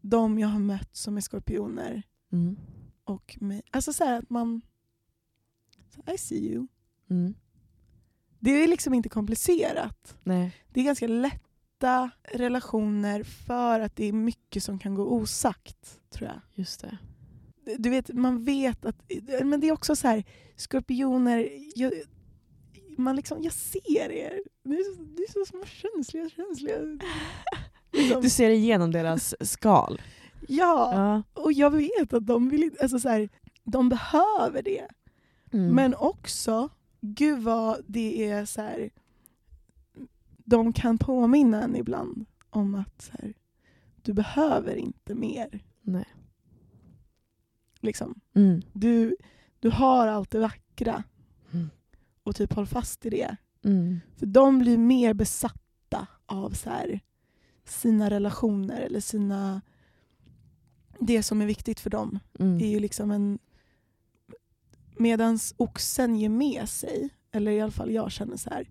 [0.00, 2.02] de jag har mött som är skorpioner
[2.32, 2.56] Mm.
[3.04, 3.62] och mig.
[3.70, 4.60] Alltså så här att man...
[6.14, 6.66] I see you.
[7.10, 7.34] Mm.
[8.40, 10.16] Det är liksom inte komplicerat.
[10.22, 10.56] Nej.
[10.72, 16.28] Det är ganska lätta relationer för att det är mycket som kan gå osagt, tror
[16.28, 16.40] jag.
[16.54, 16.98] Just det.
[17.78, 18.96] Du vet, man vet att...
[19.42, 20.24] Men det är också så här,
[20.56, 21.48] skorpioner...
[21.74, 21.92] Jag,
[22.98, 24.42] man liksom, jag ser er.
[24.64, 26.78] Ni är så, ni är så små känsliga, känsliga.
[27.92, 28.20] Liksom.
[28.22, 30.02] Du ser igenom deras skal.
[30.48, 31.42] Ja, Ja.
[31.42, 32.70] och jag vet att de vill.
[32.82, 33.28] Alltså så här,
[33.64, 34.86] de behöver det.
[35.52, 35.74] Mm.
[35.74, 36.68] Men också,
[37.00, 38.90] gud vad det är så här...
[40.44, 43.34] De kan påminna en ibland om att så här,
[44.02, 45.64] du behöver inte mer.
[45.82, 46.04] Nej.
[47.80, 48.20] Liksom.
[48.34, 48.62] Mm.
[48.72, 49.16] Du,
[49.60, 51.02] du har allt det vackra
[51.52, 51.70] Mm.
[52.22, 53.36] och typ håll fast i det.
[53.64, 54.00] Mm.
[54.16, 57.00] För de blir mer besatta av så här,
[57.64, 59.60] sina relationer eller sina...
[60.98, 62.56] Det som är viktigt för dem Mm.
[62.60, 63.38] är ju liksom en...
[65.00, 68.68] Medans oxen ger med sig, eller i alla fall jag känner så här.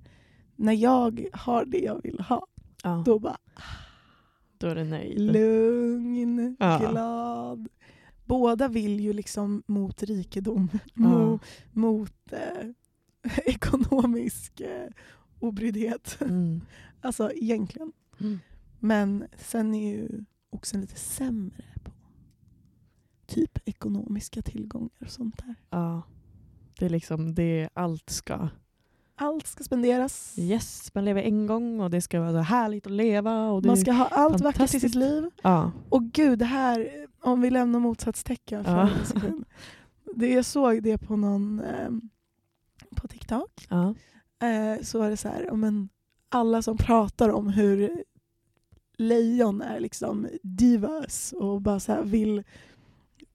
[0.55, 2.47] När jag har det jag vill ha,
[2.83, 3.03] Ja.
[3.05, 3.37] då bara
[4.57, 5.19] Då är det nöjd.
[5.19, 6.89] lugn, Ja.
[6.91, 7.67] glad.
[8.25, 11.01] Båda vill ju liksom mot rikedom, Ja.
[11.09, 12.69] mot, mot eh,
[13.45, 14.87] ekonomisk eh,
[15.39, 16.17] obryddhet.
[16.21, 16.61] Mm.
[17.01, 17.91] Alltså egentligen.
[18.19, 18.39] Mm.
[18.79, 21.91] Men sen är ju oxen lite sämre på
[23.27, 25.55] typ ekonomiska tillgångar och sånt där.
[25.69, 26.01] Ja.
[26.79, 28.49] Det är liksom det allt ska.
[29.15, 30.35] Allt ska spenderas.
[30.37, 33.49] Yes, man lever en gång och det ska vara så härligt att leva.
[33.49, 33.65] Och.
[33.65, 35.29] Man ska ha allt vackert i sitt liv.
[35.41, 35.71] Ja.
[35.89, 38.89] Och gud, det här, om vi lämnar motsatstecken för Ja.
[38.99, 39.45] en sekund.
[40.15, 41.89] Det, jag såg det på någon eh,
[42.95, 43.67] på TikTok.
[43.69, 43.95] Ja.
[44.47, 45.89] Eh, så var det så här, om en,
[46.29, 48.03] alla som pratar om hur
[48.97, 52.43] lejon är liksom divas och bara så vill,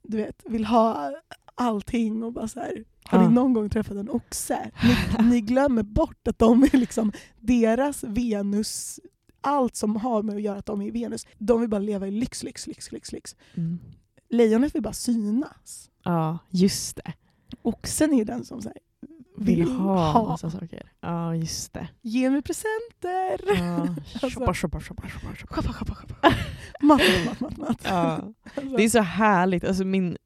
[0.03, 1.13] du vet, vill ha
[1.55, 2.85] allting och bara så här.
[3.09, 4.71] Har ni någon gång träffat en oxe?
[4.83, 9.01] Ni, ni glömmer bort att de är liksom deras Venus,
[9.41, 11.27] allt som har med att göra att de är Venus.
[11.39, 13.37] De vill bara leva i lyx, lyx, lyx, lyx, lyx.
[13.55, 13.79] Mm.
[14.31, 15.91] Lejonet vill bara synas.
[16.05, 17.13] ja, just det.
[17.63, 18.79] Oxen är den som så här,
[19.37, 20.93] Vill ha massa saker.
[21.01, 21.89] Ja, just det.
[22.03, 23.55] Ge mig presenter!
[23.59, 23.87] Ja.
[24.23, 24.41] Alltså.
[24.41, 25.55] Shoppa, shoppa, shoppa, shoppa, shoppa.
[25.55, 26.35] Shoppa, shoppa, shoppa.
[26.81, 27.81] Mat, mat, mat, mat.
[27.85, 28.21] Ja.
[28.57, 29.65] Alltså, Det är så härligt.
[29.65, 30.17] Alltså min,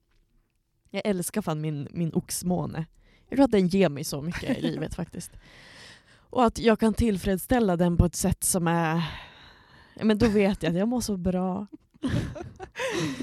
[0.91, 2.87] jag älskar fan min, min oxmåne.
[3.29, 5.33] Jag tror att den ger mig så mycket i livet faktiskt.
[6.31, 9.03] Och att jag kan tillfredsställa den på ett sätt som är...
[10.03, 11.67] Men då vet jag att jag mår så bra.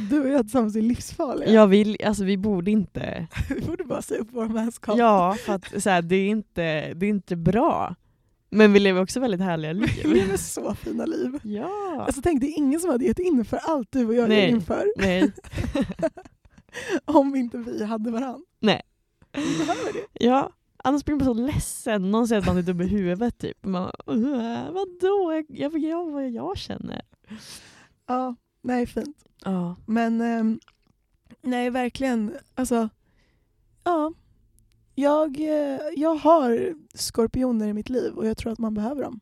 [0.10, 1.50] Du och jag tillsammans är livsfarliga.
[1.52, 3.28] Jag vill, alltså vi borde inte...
[3.50, 4.98] Vi borde bara säga upp vår manskap.
[4.98, 7.96] Ja, för att så här, det, är inte, det är inte bra.
[8.50, 10.14] Men vi lever också väldigt härliga Vi liv.
[10.14, 11.40] lever så fina liv.
[11.44, 12.04] Ja.
[12.06, 14.42] Alltså tänk, det är ingen som hade gett in för allt du och jag Nej.
[14.42, 15.32] ger in för Nej.
[17.06, 18.46] om inte vi hade varann.
[18.60, 18.82] Nej.
[19.34, 20.26] Vi behöver det.
[20.26, 22.12] Ja, annars blir man så ledsen.
[22.12, 23.66] Någon säger att man är dum i huvudet typ.
[23.66, 25.34] Man, "Åh, vadå?
[25.34, 27.02] Jag, jag, jag, vad jag känner.
[28.08, 29.26] Ja, nej fint.
[29.46, 29.76] Ja.
[29.86, 30.60] Men ehm,
[31.42, 32.34] nej, verkligen.
[32.56, 32.90] Alltså,
[33.84, 34.14] ja.
[34.98, 39.20] Jag, eh, jag har skorpioner i mitt liv och jag tror att man behöver dem.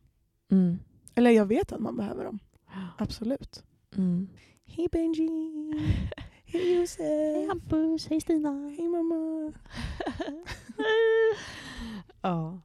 [0.50, 0.78] Mm.
[1.14, 2.38] Eller jag vet att man behöver dem.
[2.98, 3.62] Absolut.
[3.96, 4.28] Mm.
[4.66, 5.28] Hej Benji!
[6.54, 7.48] Hej Josef!
[7.48, 8.68] Hampus, hej Stina.
[8.78, 9.52] Hej mamma!
[12.20, 12.60] ja.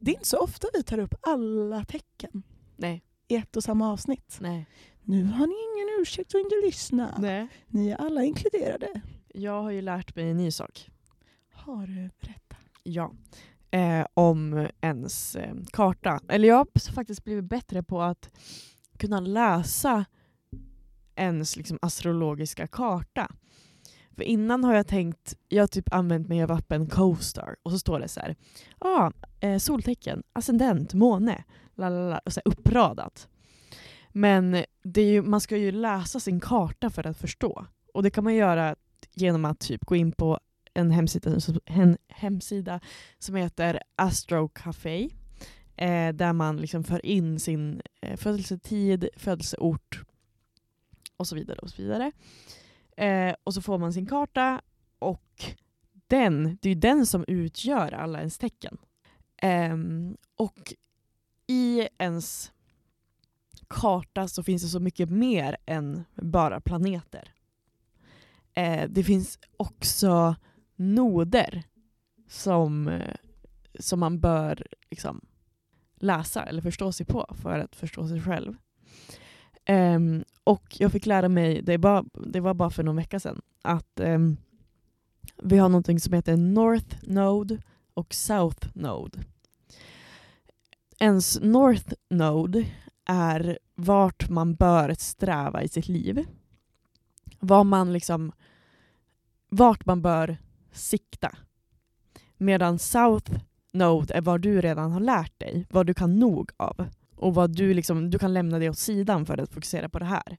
[0.00, 2.42] Det är inte så ofta vi tar upp alla tecken
[2.76, 3.04] Nej.
[3.28, 4.38] i ett och samma avsnitt.
[4.40, 4.66] Nej.
[5.02, 7.18] Nu har ni ingen ursäkt att inte lyssna.
[7.18, 7.48] Nej.
[7.66, 9.00] Ni är alla inkluderade.
[9.28, 10.90] Jag har ju lärt mig en ny sak.
[11.52, 12.41] Har du berättat?
[12.82, 13.12] Ja.
[13.70, 16.20] Eh, om ens eh, karta.
[16.28, 18.30] Eller jag har faktiskt blivit bättre på att
[18.98, 20.04] kunna läsa
[21.14, 23.32] ens liksom, astrologiska karta.
[24.16, 27.78] För innan har jag tänkt, jag har typ använt mig av appen CoStar och så
[27.78, 28.36] står det så här,
[28.78, 29.10] ah,
[29.40, 33.28] eh, soltecken, ascendent, måne, lalala, och så här uppradat.
[34.08, 37.66] Men det är ju, man ska ju läsa sin karta för att förstå.
[37.94, 38.76] Och det kan man göra
[39.14, 40.38] genom att typ gå in på
[40.74, 42.80] en hemsida, en hemsida
[43.18, 45.10] som heter Astro Café.
[45.76, 50.02] Eh, där man liksom för in sin eh, födelsetid, födelseort
[51.16, 51.58] och så vidare.
[51.58, 52.12] Och så vidare.
[52.96, 54.60] Eh, och så får man sin karta
[54.98, 55.44] och
[56.06, 58.78] den, det är ju den som utgör alla ens tecken.
[59.36, 60.74] Ehm, och
[61.46, 62.52] i ens
[63.68, 67.32] karta så finns det så mycket mer än bara planeter.
[68.54, 70.36] Eh, det finns också
[70.82, 71.62] noder
[72.28, 73.14] som, eh,
[73.78, 75.20] som man bör liksom,
[75.96, 78.56] läsa eller förstå sig på för att förstå sig själv.
[79.68, 83.40] Um, och jag fick lära mig, det, bara, det var bara för någon vecka sedan,
[83.62, 84.36] att um,
[85.42, 87.58] vi har någonting som heter North Node
[87.94, 89.18] och South Node.
[90.98, 92.66] Ens North Node
[93.04, 96.24] är vart man bör sträva i sitt liv.
[97.38, 98.32] Vad man liksom,
[99.48, 100.38] vart man bör
[100.72, 101.36] sikta.
[102.36, 103.32] Medan South
[103.72, 106.86] Node är vad du redan har lärt dig, vad du kan nog av.
[107.16, 110.04] Och vad du, liksom, du kan lämna det åt sidan för att fokusera på det
[110.04, 110.38] här.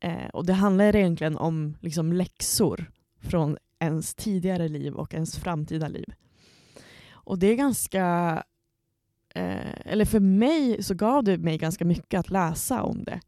[0.00, 2.90] Eh, och Det handlar egentligen om liksom, läxor
[3.20, 6.14] från ens tidigare liv och ens framtida liv.
[7.10, 8.44] Och det är ganska...
[9.34, 13.20] Eh, eller för mig så gav det mig ganska mycket att läsa om det.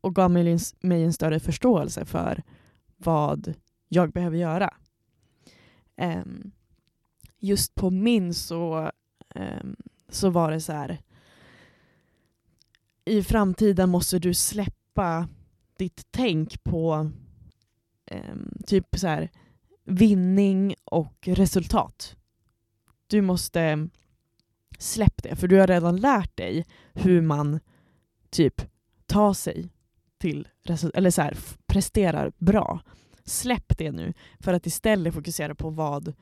[0.00, 2.42] Och gav mig en, mig en större förståelse för
[2.96, 3.54] vad
[3.88, 4.74] jag behöver göra.
[6.00, 6.52] Um,
[7.38, 8.90] just på min så,
[9.34, 9.76] um,
[10.08, 10.98] så var det så här.
[13.04, 15.28] I framtiden måste du släppa
[15.76, 17.10] ditt tänk på
[18.10, 19.30] um, typ så här
[19.84, 22.16] vinning och resultat.
[23.06, 23.88] Du måste
[24.78, 27.60] släppa det, för du har redan lärt dig hur man
[28.30, 28.62] typ
[29.06, 29.70] tar sig
[30.18, 30.48] till
[30.94, 32.80] eller så här, presterar bra.
[33.24, 36.14] Släpp det nu för att istället fokusera på vad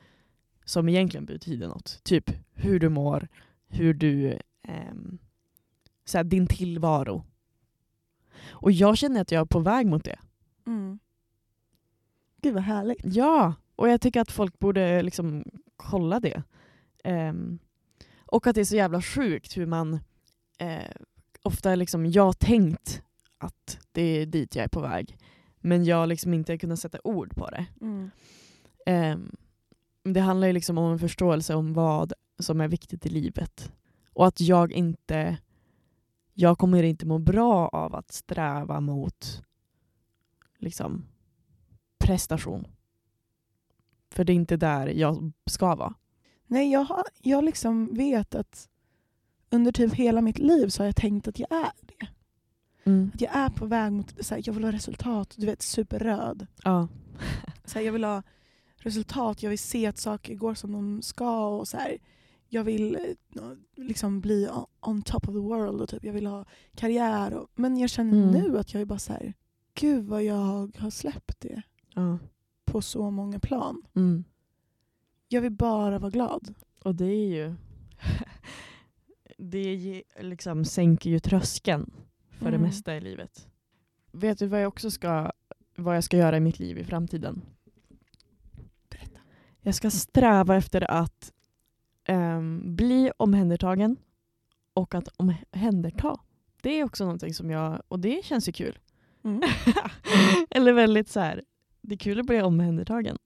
[0.65, 2.03] som egentligen betyder något.
[2.03, 3.27] Typ hur du mår,
[3.67, 4.39] hur du...
[4.63, 4.93] Eh,
[6.05, 7.25] så din tillvaro.
[8.49, 10.19] Och jag känner att jag är på väg mot det.
[10.67, 10.99] Mm.
[12.41, 12.99] Gud vad härligt.
[13.03, 15.45] Ja, och jag tycker att folk borde liksom
[15.75, 16.43] kolla det.
[17.03, 17.59] Um,
[18.25, 19.93] och att det är så jävla sjukt hur man
[20.61, 20.91] uh,
[21.41, 23.01] ofta liksom, jag tänkt
[23.37, 25.17] att det är dit jag är på väg.
[25.59, 27.65] Men jag liksom inte kunnat sätta ord på det.
[27.81, 28.11] Mm.
[28.85, 29.35] Um,
[30.13, 33.71] det handlar ju liksom om en förståelse om vad som är viktigt i livet.
[34.13, 35.37] Och att jag inte
[36.33, 39.43] jag kommer inte må bra av att sträva mot
[40.57, 41.05] liksom
[41.97, 42.67] prestation.
[44.11, 45.93] För det är inte där jag ska vara.
[46.47, 48.69] Nej, jag, har, jag liksom vet att
[49.49, 52.07] under typ hela mitt liv så har jag tänkt att jag är det.
[52.89, 53.11] Mm.
[53.13, 56.47] Att jag är på väg mot, så här, jag vill ha resultat, du vet superröd.
[56.63, 56.87] Ja.
[57.65, 58.23] så här, jag vill ha
[58.77, 61.47] resultat, jag vill se att saker går som de ska.
[61.47, 61.97] och så här,
[62.49, 63.41] Jag vill eh,
[63.75, 64.47] liksom bli
[64.81, 67.33] on top of the world och typ, jag vill ha karriär.
[67.33, 68.29] Och, men jag känner mm.
[68.29, 69.33] nu att jag är bara så här,
[69.73, 71.61] gud vad jag har släppt det.
[71.93, 72.17] Ja
[72.71, 73.81] på så många plan.
[73.95, 74.23] Mm.
[75.27, 76.53] Jag vill bara vara glad.
[76.83, 77.55] Och det är ju...
[79.37, 81.91] det liksom sänker ju tröskeln
[82.39, 82.61] för mm.
[82.61, 83.47] det mesta i livet.
[84.11, 85.31] Vet du vad jag också ska,
[85.75, 87.41] vad jag ska göra i mitt liv i framtiden?
[88.89, 89.19] Berätta.
[89.61, 91.31] Jag ska sträva efter att
[92.07, 93.97] um, bli omhändertagen
[94.73, 96.19] och att omhänderta.
[96.61, 98.79] Det är också någonting som jag, och det känns ju kul.
[99.23, 99.41] Mm.
[100.49, 101.43] Eller väldigt så här,
[101.81, 103.17] det är kul att bli omhändertagen.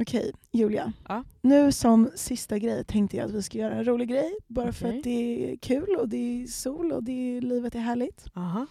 [0.00, 0.92] Okej, Julia.
[1.08, 1.24] Ja?
[1.42, 4.36] Nu som sista grej tänkte jag att vi ska göra en rolig grej.
[4.46, 4.72] Bara okay.
[4.72, 8.26] för att det är kul och det är sol och det är, livet är härligt.
[8.34, 8.66] Aha.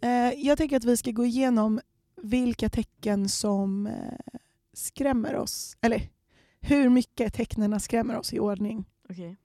[0.00, 1.80] Eh, jag tänker att vi ska gå igenom
[2.22, 4.38] vilka tecken som eh,
[4.72, 5.76] skrämmer oss.
[5.80, 6.08] Eller
[6.60, 8.84] hur mycket tecknen skrämmer oss i ordning.
[9.08, 9.26] Okay.
[9.26, 9.36] Um,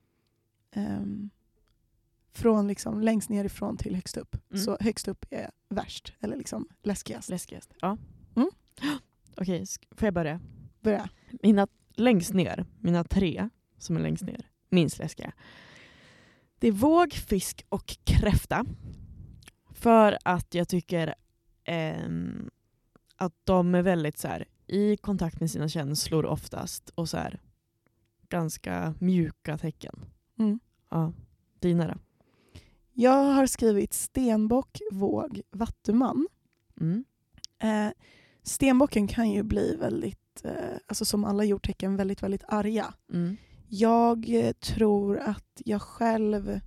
[0.71, 1.30] ehm,
[2.34, 4.36] från liksom längst nerifrån till högst upp.
[4.51, 4.63] Mm.
[4.63, 7.30] Så högst upp är värst, eller liksom läskigast.
[7.30, 7.97] Läskigast, ja.
[8.36, 8.49] Mm.
[9.38, 10.39] Okej, okay, får jag börja?
[10.82, 11.09] Börja.
[11.43, 15.34] Mina längst ner, mina tre som är längst ner, minst läskiga.
[16.59, 18.65] Det är våg, fisk och kräfta.
[19.71, 21.15] För att jag tycker
[21.63, 22.09] eh,
[23.15, 27.39] att de är väldigt så här, i kontakt med sina känslor oftast och så här,
[28.30, 30.05] ganska mjuka tecken.
[30.39, 30.59] Mm.
[30.89, 31.13] Ja,
[31.59, 31.93] dina då?
[32.93, 36.27] Jag har skrivit stenbock, våg, vattuman.
[36.82, 37.05] Mm.
[37.59, 37.91] Eh,
[38.43, 40.51] stenbocken kan ju bli väldigt, eh,
[40.88, 42.93] alltså som alla jordtecken, väldigt, väldigt arga.
[43.13, 43.38] Mm.
[43.67, 46.59] Jag eh, tror att jag själv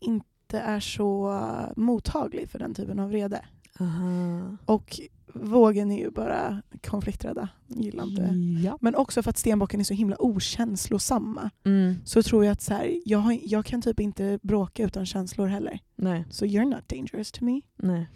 [0.00, 1.40] inte är så
[1.76, 3.44] mottaglig för den typen av vrede.
[3.80, 4.56] Aha.
[4.64, 5.00] Och
[5.34, 7.48] vågen är ju bara konflikträdda.
[7.66, 8.22] Gillar inte.
[8.66, 8.78] Ja.
[8.80, 11.50] Men också för att stenbocken är så himla okänslosamma.
[11.64, 11.94] Mm.
[12.04, 15.46] Så tror jag att så här, jag, har, jag kan typ inte bråka utan känslor
[15.46, 15.78] heller.
[15.96, 17.60] Nej, Så you're not dangerous to me.
[17.76, 18.08] nej.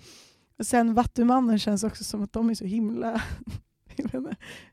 [0.58, 3.22] Och sen vattumannen känns också som att de är så himla...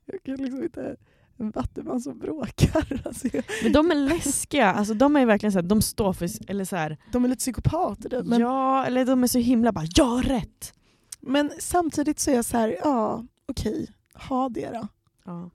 [0.06, 0.96] jag, kan liksom inte...
[1.38, 3.02] En vattuman som bråkar.
[3.06, 3.28] Alltså,
[3.64, 4.74] Men de är läskiga.
[4.74, 6.30] Alltså, de är verkligen så här, de står för...
[6.48, 8.10] Eller så här, de är lite psykopater.
[8.10, 8.26] typ.
[8.26, 10.74] Men, ja, eller de är så himla bara “jag har rätt”.
[11.22, 14.88] men samtidigt så är jag så här, ja okej, ha det då.
[15.26, 15.50] Ja.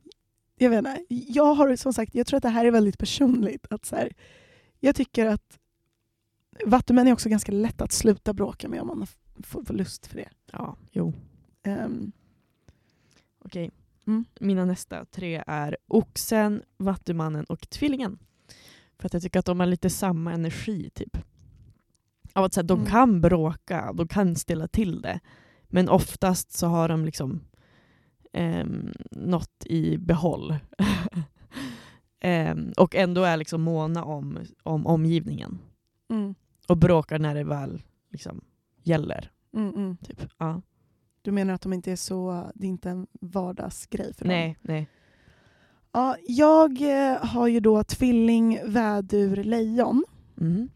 [0.59, 3.67] Jag vet inte, jag har som sagt, jag tror att det här är väldigt personligt.
[3.71, 4.13] Att så här,
[4.81, 5.59] jag tycker att
[6.67, 9.07] vattumän är också ganska lätt att sluta bråka med om man
[9.45, 10.29] får, får lust för det.
[10.53, 11.13] ja, jo.
[11.63, 12.13] Ehm,
[13.45, 13.71] Okej.
[14.07, 14.25] Mm.
[14.41, 18.19] Mina nästa tre är Oxen, Vattumannen och Tvillingen.
[18.99, 21.17] För att jag tycker att de har lite samma energi typ.
[22.33, 22.91] Av att så här, de Mm.
[22.91, 25.21] kan bråka, de kan ställa till det.
[25.69, 27.41] Men oftast så har de liksom
[28.33, 30.55] um, något i behåll.
[32.21, 35.59] Ehm, och ändå är liksom måna om, om omgivningen.
[36.11, 36.35] mm,
[36.69, 38.41] Och bråkar när det väl liksom
[38.83, 39.31] gäller.
[39.57, 39.97] mm, mm.
[39.97, 40.23] Typ.
[40.39, 40.63] Ja.
[41.29, 44.29] Du menar att de inte är så, det är inte en vardagsgrej för dem?
[44.29, 44.89] Nej, nej.
[45.93, 50.05] Ja, jag eh, har ju då tvilling, vädur, lejon.
[50.35, 50.69] Mhm.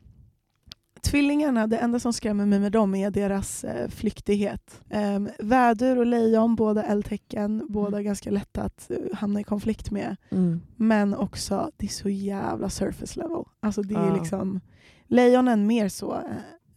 [1.02, 4.80] Tvillingarna, det enda som skrämmer mig med dem är deras eh, flyktighet.
[4.90, 10.16] Um, vädur och lejon, båda eldtecken, båda ganska lätta att eh, hamna i konflikt med.
[10.30, 10.60] Mm.
[10.76, 13.44] Men också, det är så jävla surface level.
[13.60, 14.60] Alltså det är liksom,
[15.06, 16.20] lejonen mer så, eh,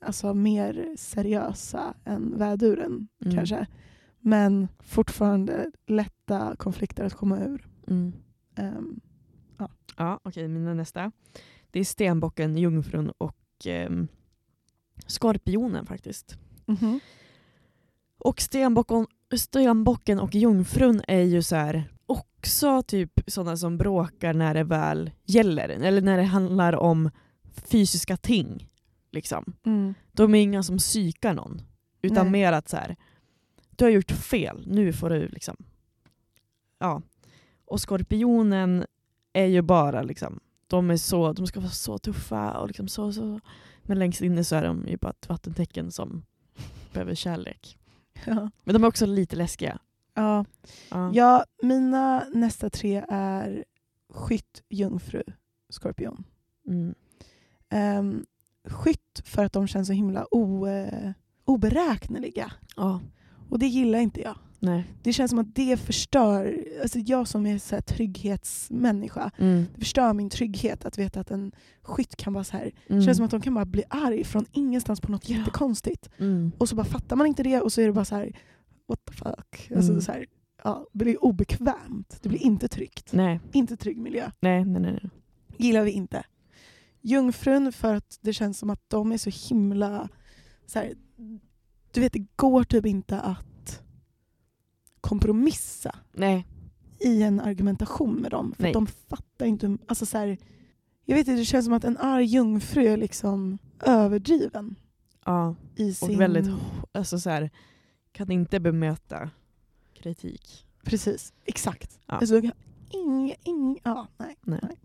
[0.06, 3.36] alltså mer seriösa än väduren Mm.
[3.36, 3.68] kanske.
[4.20, 7.68] Men fortfarande lätta konflikter att komma ur.
[7.88, 8.14] Mm.
[8.56, 9.00] Ehm,
[9.98, 11.12] Ja, okej, mina nästa.
[11.72, 14.08] Det är stenbocken, jungfrun och ehm,
[15.08, 16.38] skorpionen faktiskt.
[16.66, 17.00] mhm.
[18.18, 24.54] Och stenbocken, stenbocken och jungfrun är ju så här också typ sådana som bråkar när
[24.54, 25.70] det väl gäller.
[25.70, 27.10] Eller när det handlar om
[27.54, 28.70] fysiska ting.
[29.16, 29.54] Liksom.
[29.66, 29.94] Mm.
[30.12, 31.62] De är inga som psykar någon.
[32.02, 32.32] Utan Nej.
[32.32, 32.96] mer att så här,
[33.70, 35.56] du har gjort fel, nu får du liksom...
[36.80, 37.02] Ja.
[37.66, 38.86] Och skorpionen
[39.34, 43.14] är ju bara liksom, de, är så, de ska vara så tuffa och liksom så,
[43.14, 43.40] så.
[43.84, 46.26] Men längst inne så är de ju bara ett vattentecken som
[46.94, 47.78] behöver kärlek.
[48.26, 48.52] Ja.
[48.64, 49.80] Men de är också lite läskiga.
[50.14, 50.46] Ja.
[50.90, 51.12] Ja.
[51.14, 53.66] ja, mina nästa tre är
[54.10, 55.24] skytt, jungfru,
[55.70, 56.24] skorpion.
[56.68, 56.96] Mm.
[58.00, 58.26] Um,
[58.68, 61.12] skytt för att de känns så himla o, eh,
[61.46, 62.52] oberäkneliga.
[62.76, 63.02] Ja.
[63.50, 64.36] Och det gillar inte jag.
[64.60, 64.84] Nej.
[65.04, 69.66] Det känns som att det förstör, alltså jag som är så här trygghetsmänniska, Mm.
[69.74, 71.52] det förstör min trygghet att veta att en
[71.82, 72.72] skytt kan vara så här.
[72.88, 73.06] Det Mm.
[73.06, 75.38] känns som att de kan bara bli arg från ingenstans på något Ja.
[75.38, 76.10] jättekonstigt.
[76.18, 76.52] Mm.
[76.58, 78.38] Och så bara fattar man inte det och så är det bara så här,
[78.88, 79.72] what the fuck.
[79.76, 80.02] Alltså Mm.
[80.02, 80.26] så här,
[80.64, 82.20] ja, det blir obekvämt.
[82.22, 83.14] Det blir inte tryggt.
[83.14, 83.40] Nej.
[83.54, 84.32] Inte trygg miljö.
[84.40, 84.82] Nej, nej.
[84.82, 85.10] nej.
[85.58, 86.24] Gillar vi inte.
[87.06, 90.10] Jungfrun för att det känns som att de är så himla...
[90.66, 90.94] Så här,
[91.92, 93.82] du vet, det går typ inte att
[95.02, 96.48] kompromissa nej.
[97.00, 98.54] i en argumentation med dem.
[98.58, 99.78] För de fattar inte...
[99.88, 100.38] Alltså så här,
[101.06, 104.76] jag vet inte, det känns som att en arg jungfru är liksom överdriven.
[105.26, 105.56] Ja.
[105.76, 106.20] I Och sin...
[106.20, 106.46] väldigt,
[106.92, 107.50] alltså så här,
[108.12, 109.30] kan inte bemöta
[109.94, 110.66] kritik.
[110.84, 112.00] Precis, exakt.
[112.06, 112.14] Ja.
[112.14, 112.42] Alltså,
[112.90, 114.60] ing, ing, ja, nej, Nej.
[114.64, 114.78] nej.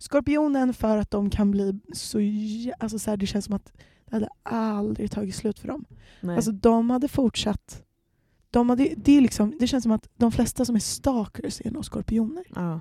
[0.00, 2.18] Skorpionen för att de kan bli så...
[2.78, 3.72] Alltså så här, det känns som att
[4.06, 5.84] det hade aldrig tagit slut för dem.
[6.20, 6.36] Nej.
[6.36, 7.84] Alltså de hade fortsatt...
[8.50, 11.70] De hade, det, är liksom, det känns som att de flesta som är stalkers är
[11.70, 12.44] nog skorpioner.
[12.54, 12.80] Ja.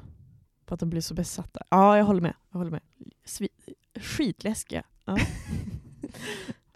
[0.68, 1.62] För att de blir så besatta.
[1.70, 2.34] Ja, jag håller med.
[2.52, 2.82] Jag håller med.
[3.26, 3.50] Svi
[3.96, 4.84] skitläskiga.
[5.06, 5.18] Ja.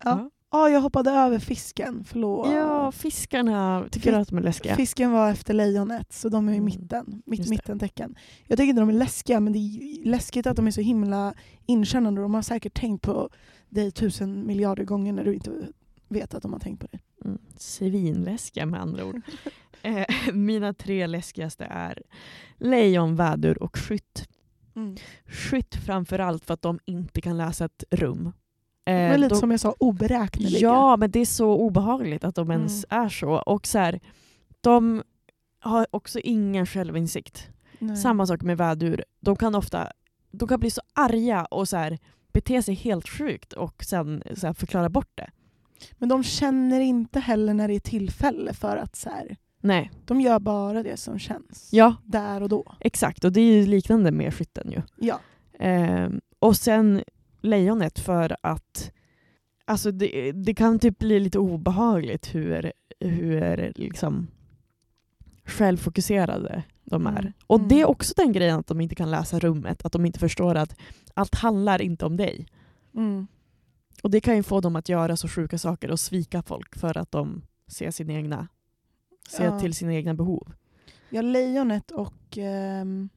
[0.06, 0.20] Ja.
[0.20, 2.48] Ja, jag hoppade över fisken, förlåt.
[2.52, 4.76] ja, fiskarna tycker Fis- att de är läskiga.
[4.76, 6.66] Fisken var efter lejonet, så de är i Mm.
[6.66, 7.22] mitten.
[7.26, 8.16] Mitt mittentecken.
[8.48, 11.34] Jag tycker inte de är läskiga, men det är läskigt att de är så himla
[11.66, 12.22] inkännande.
[12.22, 13.30] De har säkert tänkt på
[13.70, 15.52] dig tusen miljarder gånger när du inte
[16.08, 17.02] vet att de har tänkt på dig.
[17.26, 17.38] Mm.
[17.58, 19.22] Svinläskiga med andra ord.
[19.82, 22.02] eh, mina tre läskigaste är
[22.58, 24.28] lejon, vädur och skytt.
[25.26, 28.32] Skytt framför allt för att de inte kan läsa ett rum.
[28.86, 30.60] Eh, Men lite de- som jag sa, oberäkneliga.
[30.60, 33.30] Ja, men det är så obehagligt att de ens är så.
[33.32, 34.00] Och så här,
[34.62, 35.04] de
[35.60, 37.50] har också ingen självinsikt.
[37.80, 37.98] Nej.
[37.98, 39.04] Samma sak med vädur.
[39.20, 39.88] De kan ofta
[40.32, 41.98] de kan bli så arga och så här,
[42.34, 45.30] bete sig helt sjukt och sen så här, förklara bort det.
[45.94, 50.22] Men de känner inte heller när det är tillfälle för att så här, Nej, de
[50.22, 51.70] gör bara det som känns.
[51.72, 52.76] ja Där och då.
[52.80, 53.24] exakt.
[53.24, 54.82] Och det är ju liknande med skytten ju.
[55.08, 55.20] Ja.
[55.60, 57.04] Ehm, och sen
[57.44, 58.92] lejonet för att
[59.66, 64.28] alltså det, det kan typ bli lite obehagligt hur, hur liksom
[65.46, 67.20] självfokuserade de är.
[67.20, 67.34] Mm.
[67.48, 67.90] Och det är Mm.
[67.90, 70.76] också den grejen att de inte kan läsa rummet, att de inte förstår att
[71.14, 72.48] allt handlar inte om dig.
[72.96, 73.28] Mm.
[74.04, 76.98] Och det kan ju få dem att göra så sjuka saker och svika folk för
[76.98, 78.48] att de ser sina egna,
[79.30, 79.60] ser Ja.
[79.60, 80.54] till sina egna behov.
[81.10, 82.38] Ja, lejonet och...
[82.38, 83.10] ehm,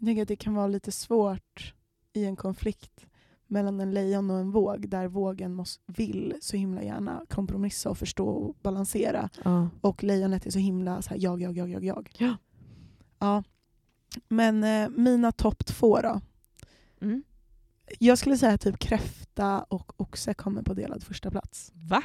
[0.00, 1.74] jag tänker att det kan vara lite svårt
[2.12, 3.06] i en konflikt
[3.48, 7.98] mellan en lejon och en våg där vågen måste, vill så himla gärna kompromissa och
[7.98, 9.68] förstå och balansera Ja.
[9.80, 12.10] och lejonet är så himla så här, jag, jag, jag, jag, jag.
[12.18, 12.36] Ja.
[13.18, 13.42] ja.
[14.28, 16.20] Men eh, mina topp två då.
[17.00, 17.22] Mm.
[17.98, 21.72] Jag skulle säga typ kräfta och oxe kommer på delad första plats.
[21.74, 22.02] Va?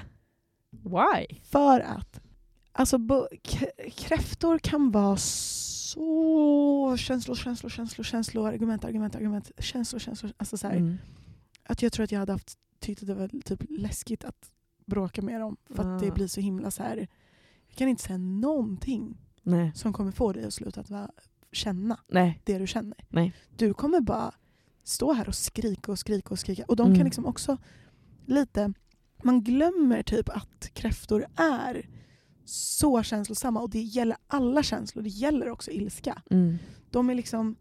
[0.69, 1.39] Why?
[1.43, 2.21] För att
[2.71, 2.97] alltså,
[3.95, 10.33] kräftor kan vara så känslor, känslor, känslor, känslor, argument, argument, argument, känslor, känslor.
[10.37, 10.97] Alltså så här, Mm.
[11.65, 14.49] Att jag tror att jag hade haft, tyckt att det var typ läskigt att
[14.85, 15.57] bråka med dem.
[15.69, 16.13] För att det Ah.
[16.13, 17.07] blir så himla så här.
[17.67, 19.71] Jag kan inte säga någonting Nej.
[19.75, 21.09] som kommer få dig att sluta att
[21.51, 22.41] känna Nej.
[22.43, 22.97] det du känner.
[23.09, 23.33] Nej.
[23.57, 24.33] Du kommer bara
[24.83, 26.65] stå här och skrika och skrika och skrika.
[26.67, 26.97] Och de Mm.
[26.97, 27.57] kan liksom också
[28.25, 28.73] lite...
[29.23, 31.89] Man glömmer typ att kräftor är
[32.45, 35.03] så känslosamma och det gäller alla känslor.
[35.03, 36.21] Det gäller också ilska.
[36.29, 36.57] Mm.
[36.91, 37.55] De är liksom...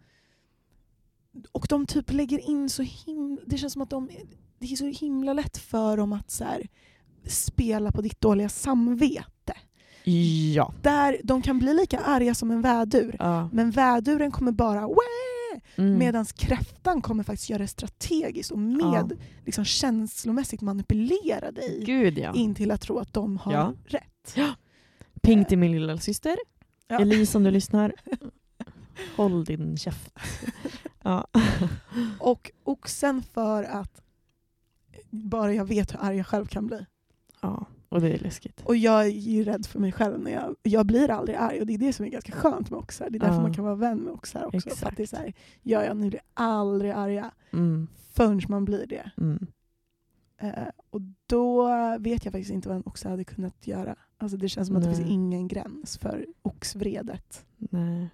[1.53, 3.43] Och de typ lägger in så himla...
[3.47, 4.11] Det känns som att de...
[4.59, 6.69] Det är så himla lätt för dem att så här,
[7.27, 9.55] spela på ditt dåliga samvete.
[10.55, 10.75] Ja.
[10.83, 13.17] Där de kan bli lika arga som en vädur.
[13.19, 13.49] ja.
[13.53, 14.89] Men väduren kommer bara!
[15.77, 15.99] Mm.
[15.99, 19.13] medan kräftan kommer faktiskt göra det strategiskt och med
[19.45, 22.35] liksom, känslomässigt manipulera dig Gud ja.
[22.35, 23.75] in till att tro att de har Ja.
[23.87, 24.37] rätt.
[25.23, 26.37] Ping till min lilla syster.
[26.89, 27.01] Ja.
[27.01, 27.95] Elise om du lyssnar.
[29.17, 30.13] Håll din käft.
[31.05, 31.27] Ja.
[32.21, 34.03] Och oxen för att
[35.11, 36.87] bara jag vet hur arg jag själv kan bli.
[37.41, 37.67] ja.
[37.89, 38.61] Och det är läskigt.
[38.65, 41.67] Och jag är ju rädd för mig själv när jag, jag blir aldrig arg och
[41.67, 43.11] det är det som är ganska skönt med oxar.
[43.11, 43.41] Det är därför Ja.
[43.43, 44.61] man kan vara vän med oxar också.
[44.61, 44.97] För att Exakt.
[44.97, 45.33] det är så här,
[45.63, 47.89] ja, ja, ni blir aldrig arga Mm.
[48.13, 49.11] förrän man blir det.
[49.17, 49.47] Mm.
[50.39, 51.67] Eh, och då
[51.99, 53.97] vet jag faktiskt inte vad en oxe hade kunnat göra.
[54.19, 54.97] Alltså det känns som att det Nej.
[54.99, 57.45] finns ingen gräns för oxvredet.
[57.57, 58.09] Nej.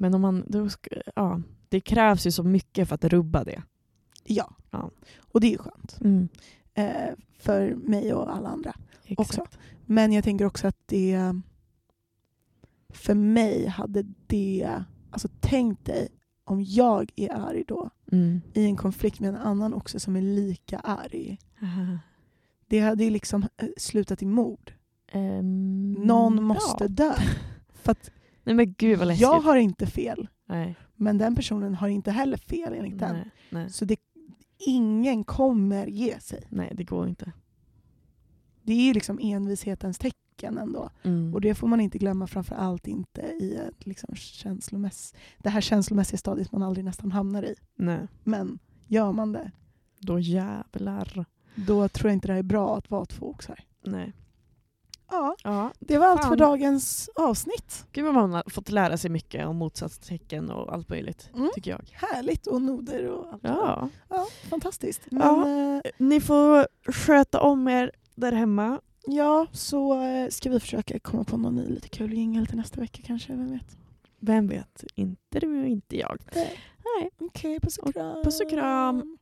[0.00, 0.44] Men om man...
[0.48, 1.40] Då ska, ja.
[1.68, 3.62] Det krävs ju så mycket för att rubba det.
[4.24, 4.54] Ja.
[4.70, 4.90] Ja.
[5.32, 5.98] Och det är ju skönt.
[6.00, 6.28] Mm.
[6.74, 8.76] Eh, för mig och alla andra.
[9.04, 9.30] Exakt.
[9.30, 9.46] Också.
[9.86, 11.34] Men jag tänker också att det...
[12.88, 14.84] För mig hade det...
[15.10, 16.08] Alltså tänk dig
[16.44, 18.40] om jag är arg då Mm.
[18.54, 21.38] i en konflikt med en annan oxe som är lika arg.
[21.62, 21.98] Aha.
[22.68, 24.72] Det hade ju liksom eh, slutat i mord.
[25.12, 26.88] Ehm, Någon måste ja.
[26.88, 27.14] dö.
[27.68, 28.10] För att
[28.44, 29.22] Nej men gud vad läskigt.
[29.22, 30.28] jag har inte fel.
[30.46, 30.76] Nej.
[30.96, 33.14] Men den personen har inte heller fel enligt den.
[33.16, 33.30] Nej.
[33.50, 33.70] Nej.
[33.70, 33.96] Så det,
[34.66, 36.44] ingen kommer ge sig.
[36.48, 37.32] Nej, det går inte.
[38.62, 40.90] Det är ju liksom envishetens tecken ändå.
[41.02, 41.34] Mm.
[41.34, 46.18] Och det får man inte glömma, framför allt inte i liksom känslomäss- det här känslomässiga
[46.18, 47.54] stadiet man aldrig nästan hamnar i.
[47.76, 48.06] Nej.
[48.24, 49.50] Men gör man det,
[49.98, 51.24] Då jävlar.
[51.54, 53.60] då tror jag inte det är bra att vara två oxar.
[53.84, 54.12] Nej.
[55.10, 55.72] Ja, Ja.
[55.80, 56.28] det var allt Fan.
[56.28, 57.86] för dagens avsnitt.
[57.92, 61.30] Gud vad man har fått lära sig mycket om motsatstecken och allt möjligt.
[61.34, 61.50] Mm.
[61.54, 61.80] Tycker jag.
[61.92, 63.40] Härligt och noder och allt.
[63.44, 63.88] Ja.
[64.08, 65.00] ja fantastiskt.
[65.10, 65.48] Men, Ja.
[65.84, 68.80] eh, Ni får sköta om er där hemma.
[69.06, 72.80] Ja, så eh, ska vi försöka komma på någon ny lite kul jingel till nästa
[72.80, 73.76] vecka kanske, vem vet?
[74.20, 74.84] Vem vet?
[74.94, 76.18] Inte du och inte jag.
[76.34, 76.58] Nej.
[77.20, 78.24] Okej, puss och Och kram.
[78.24, 79.18] puss och kram.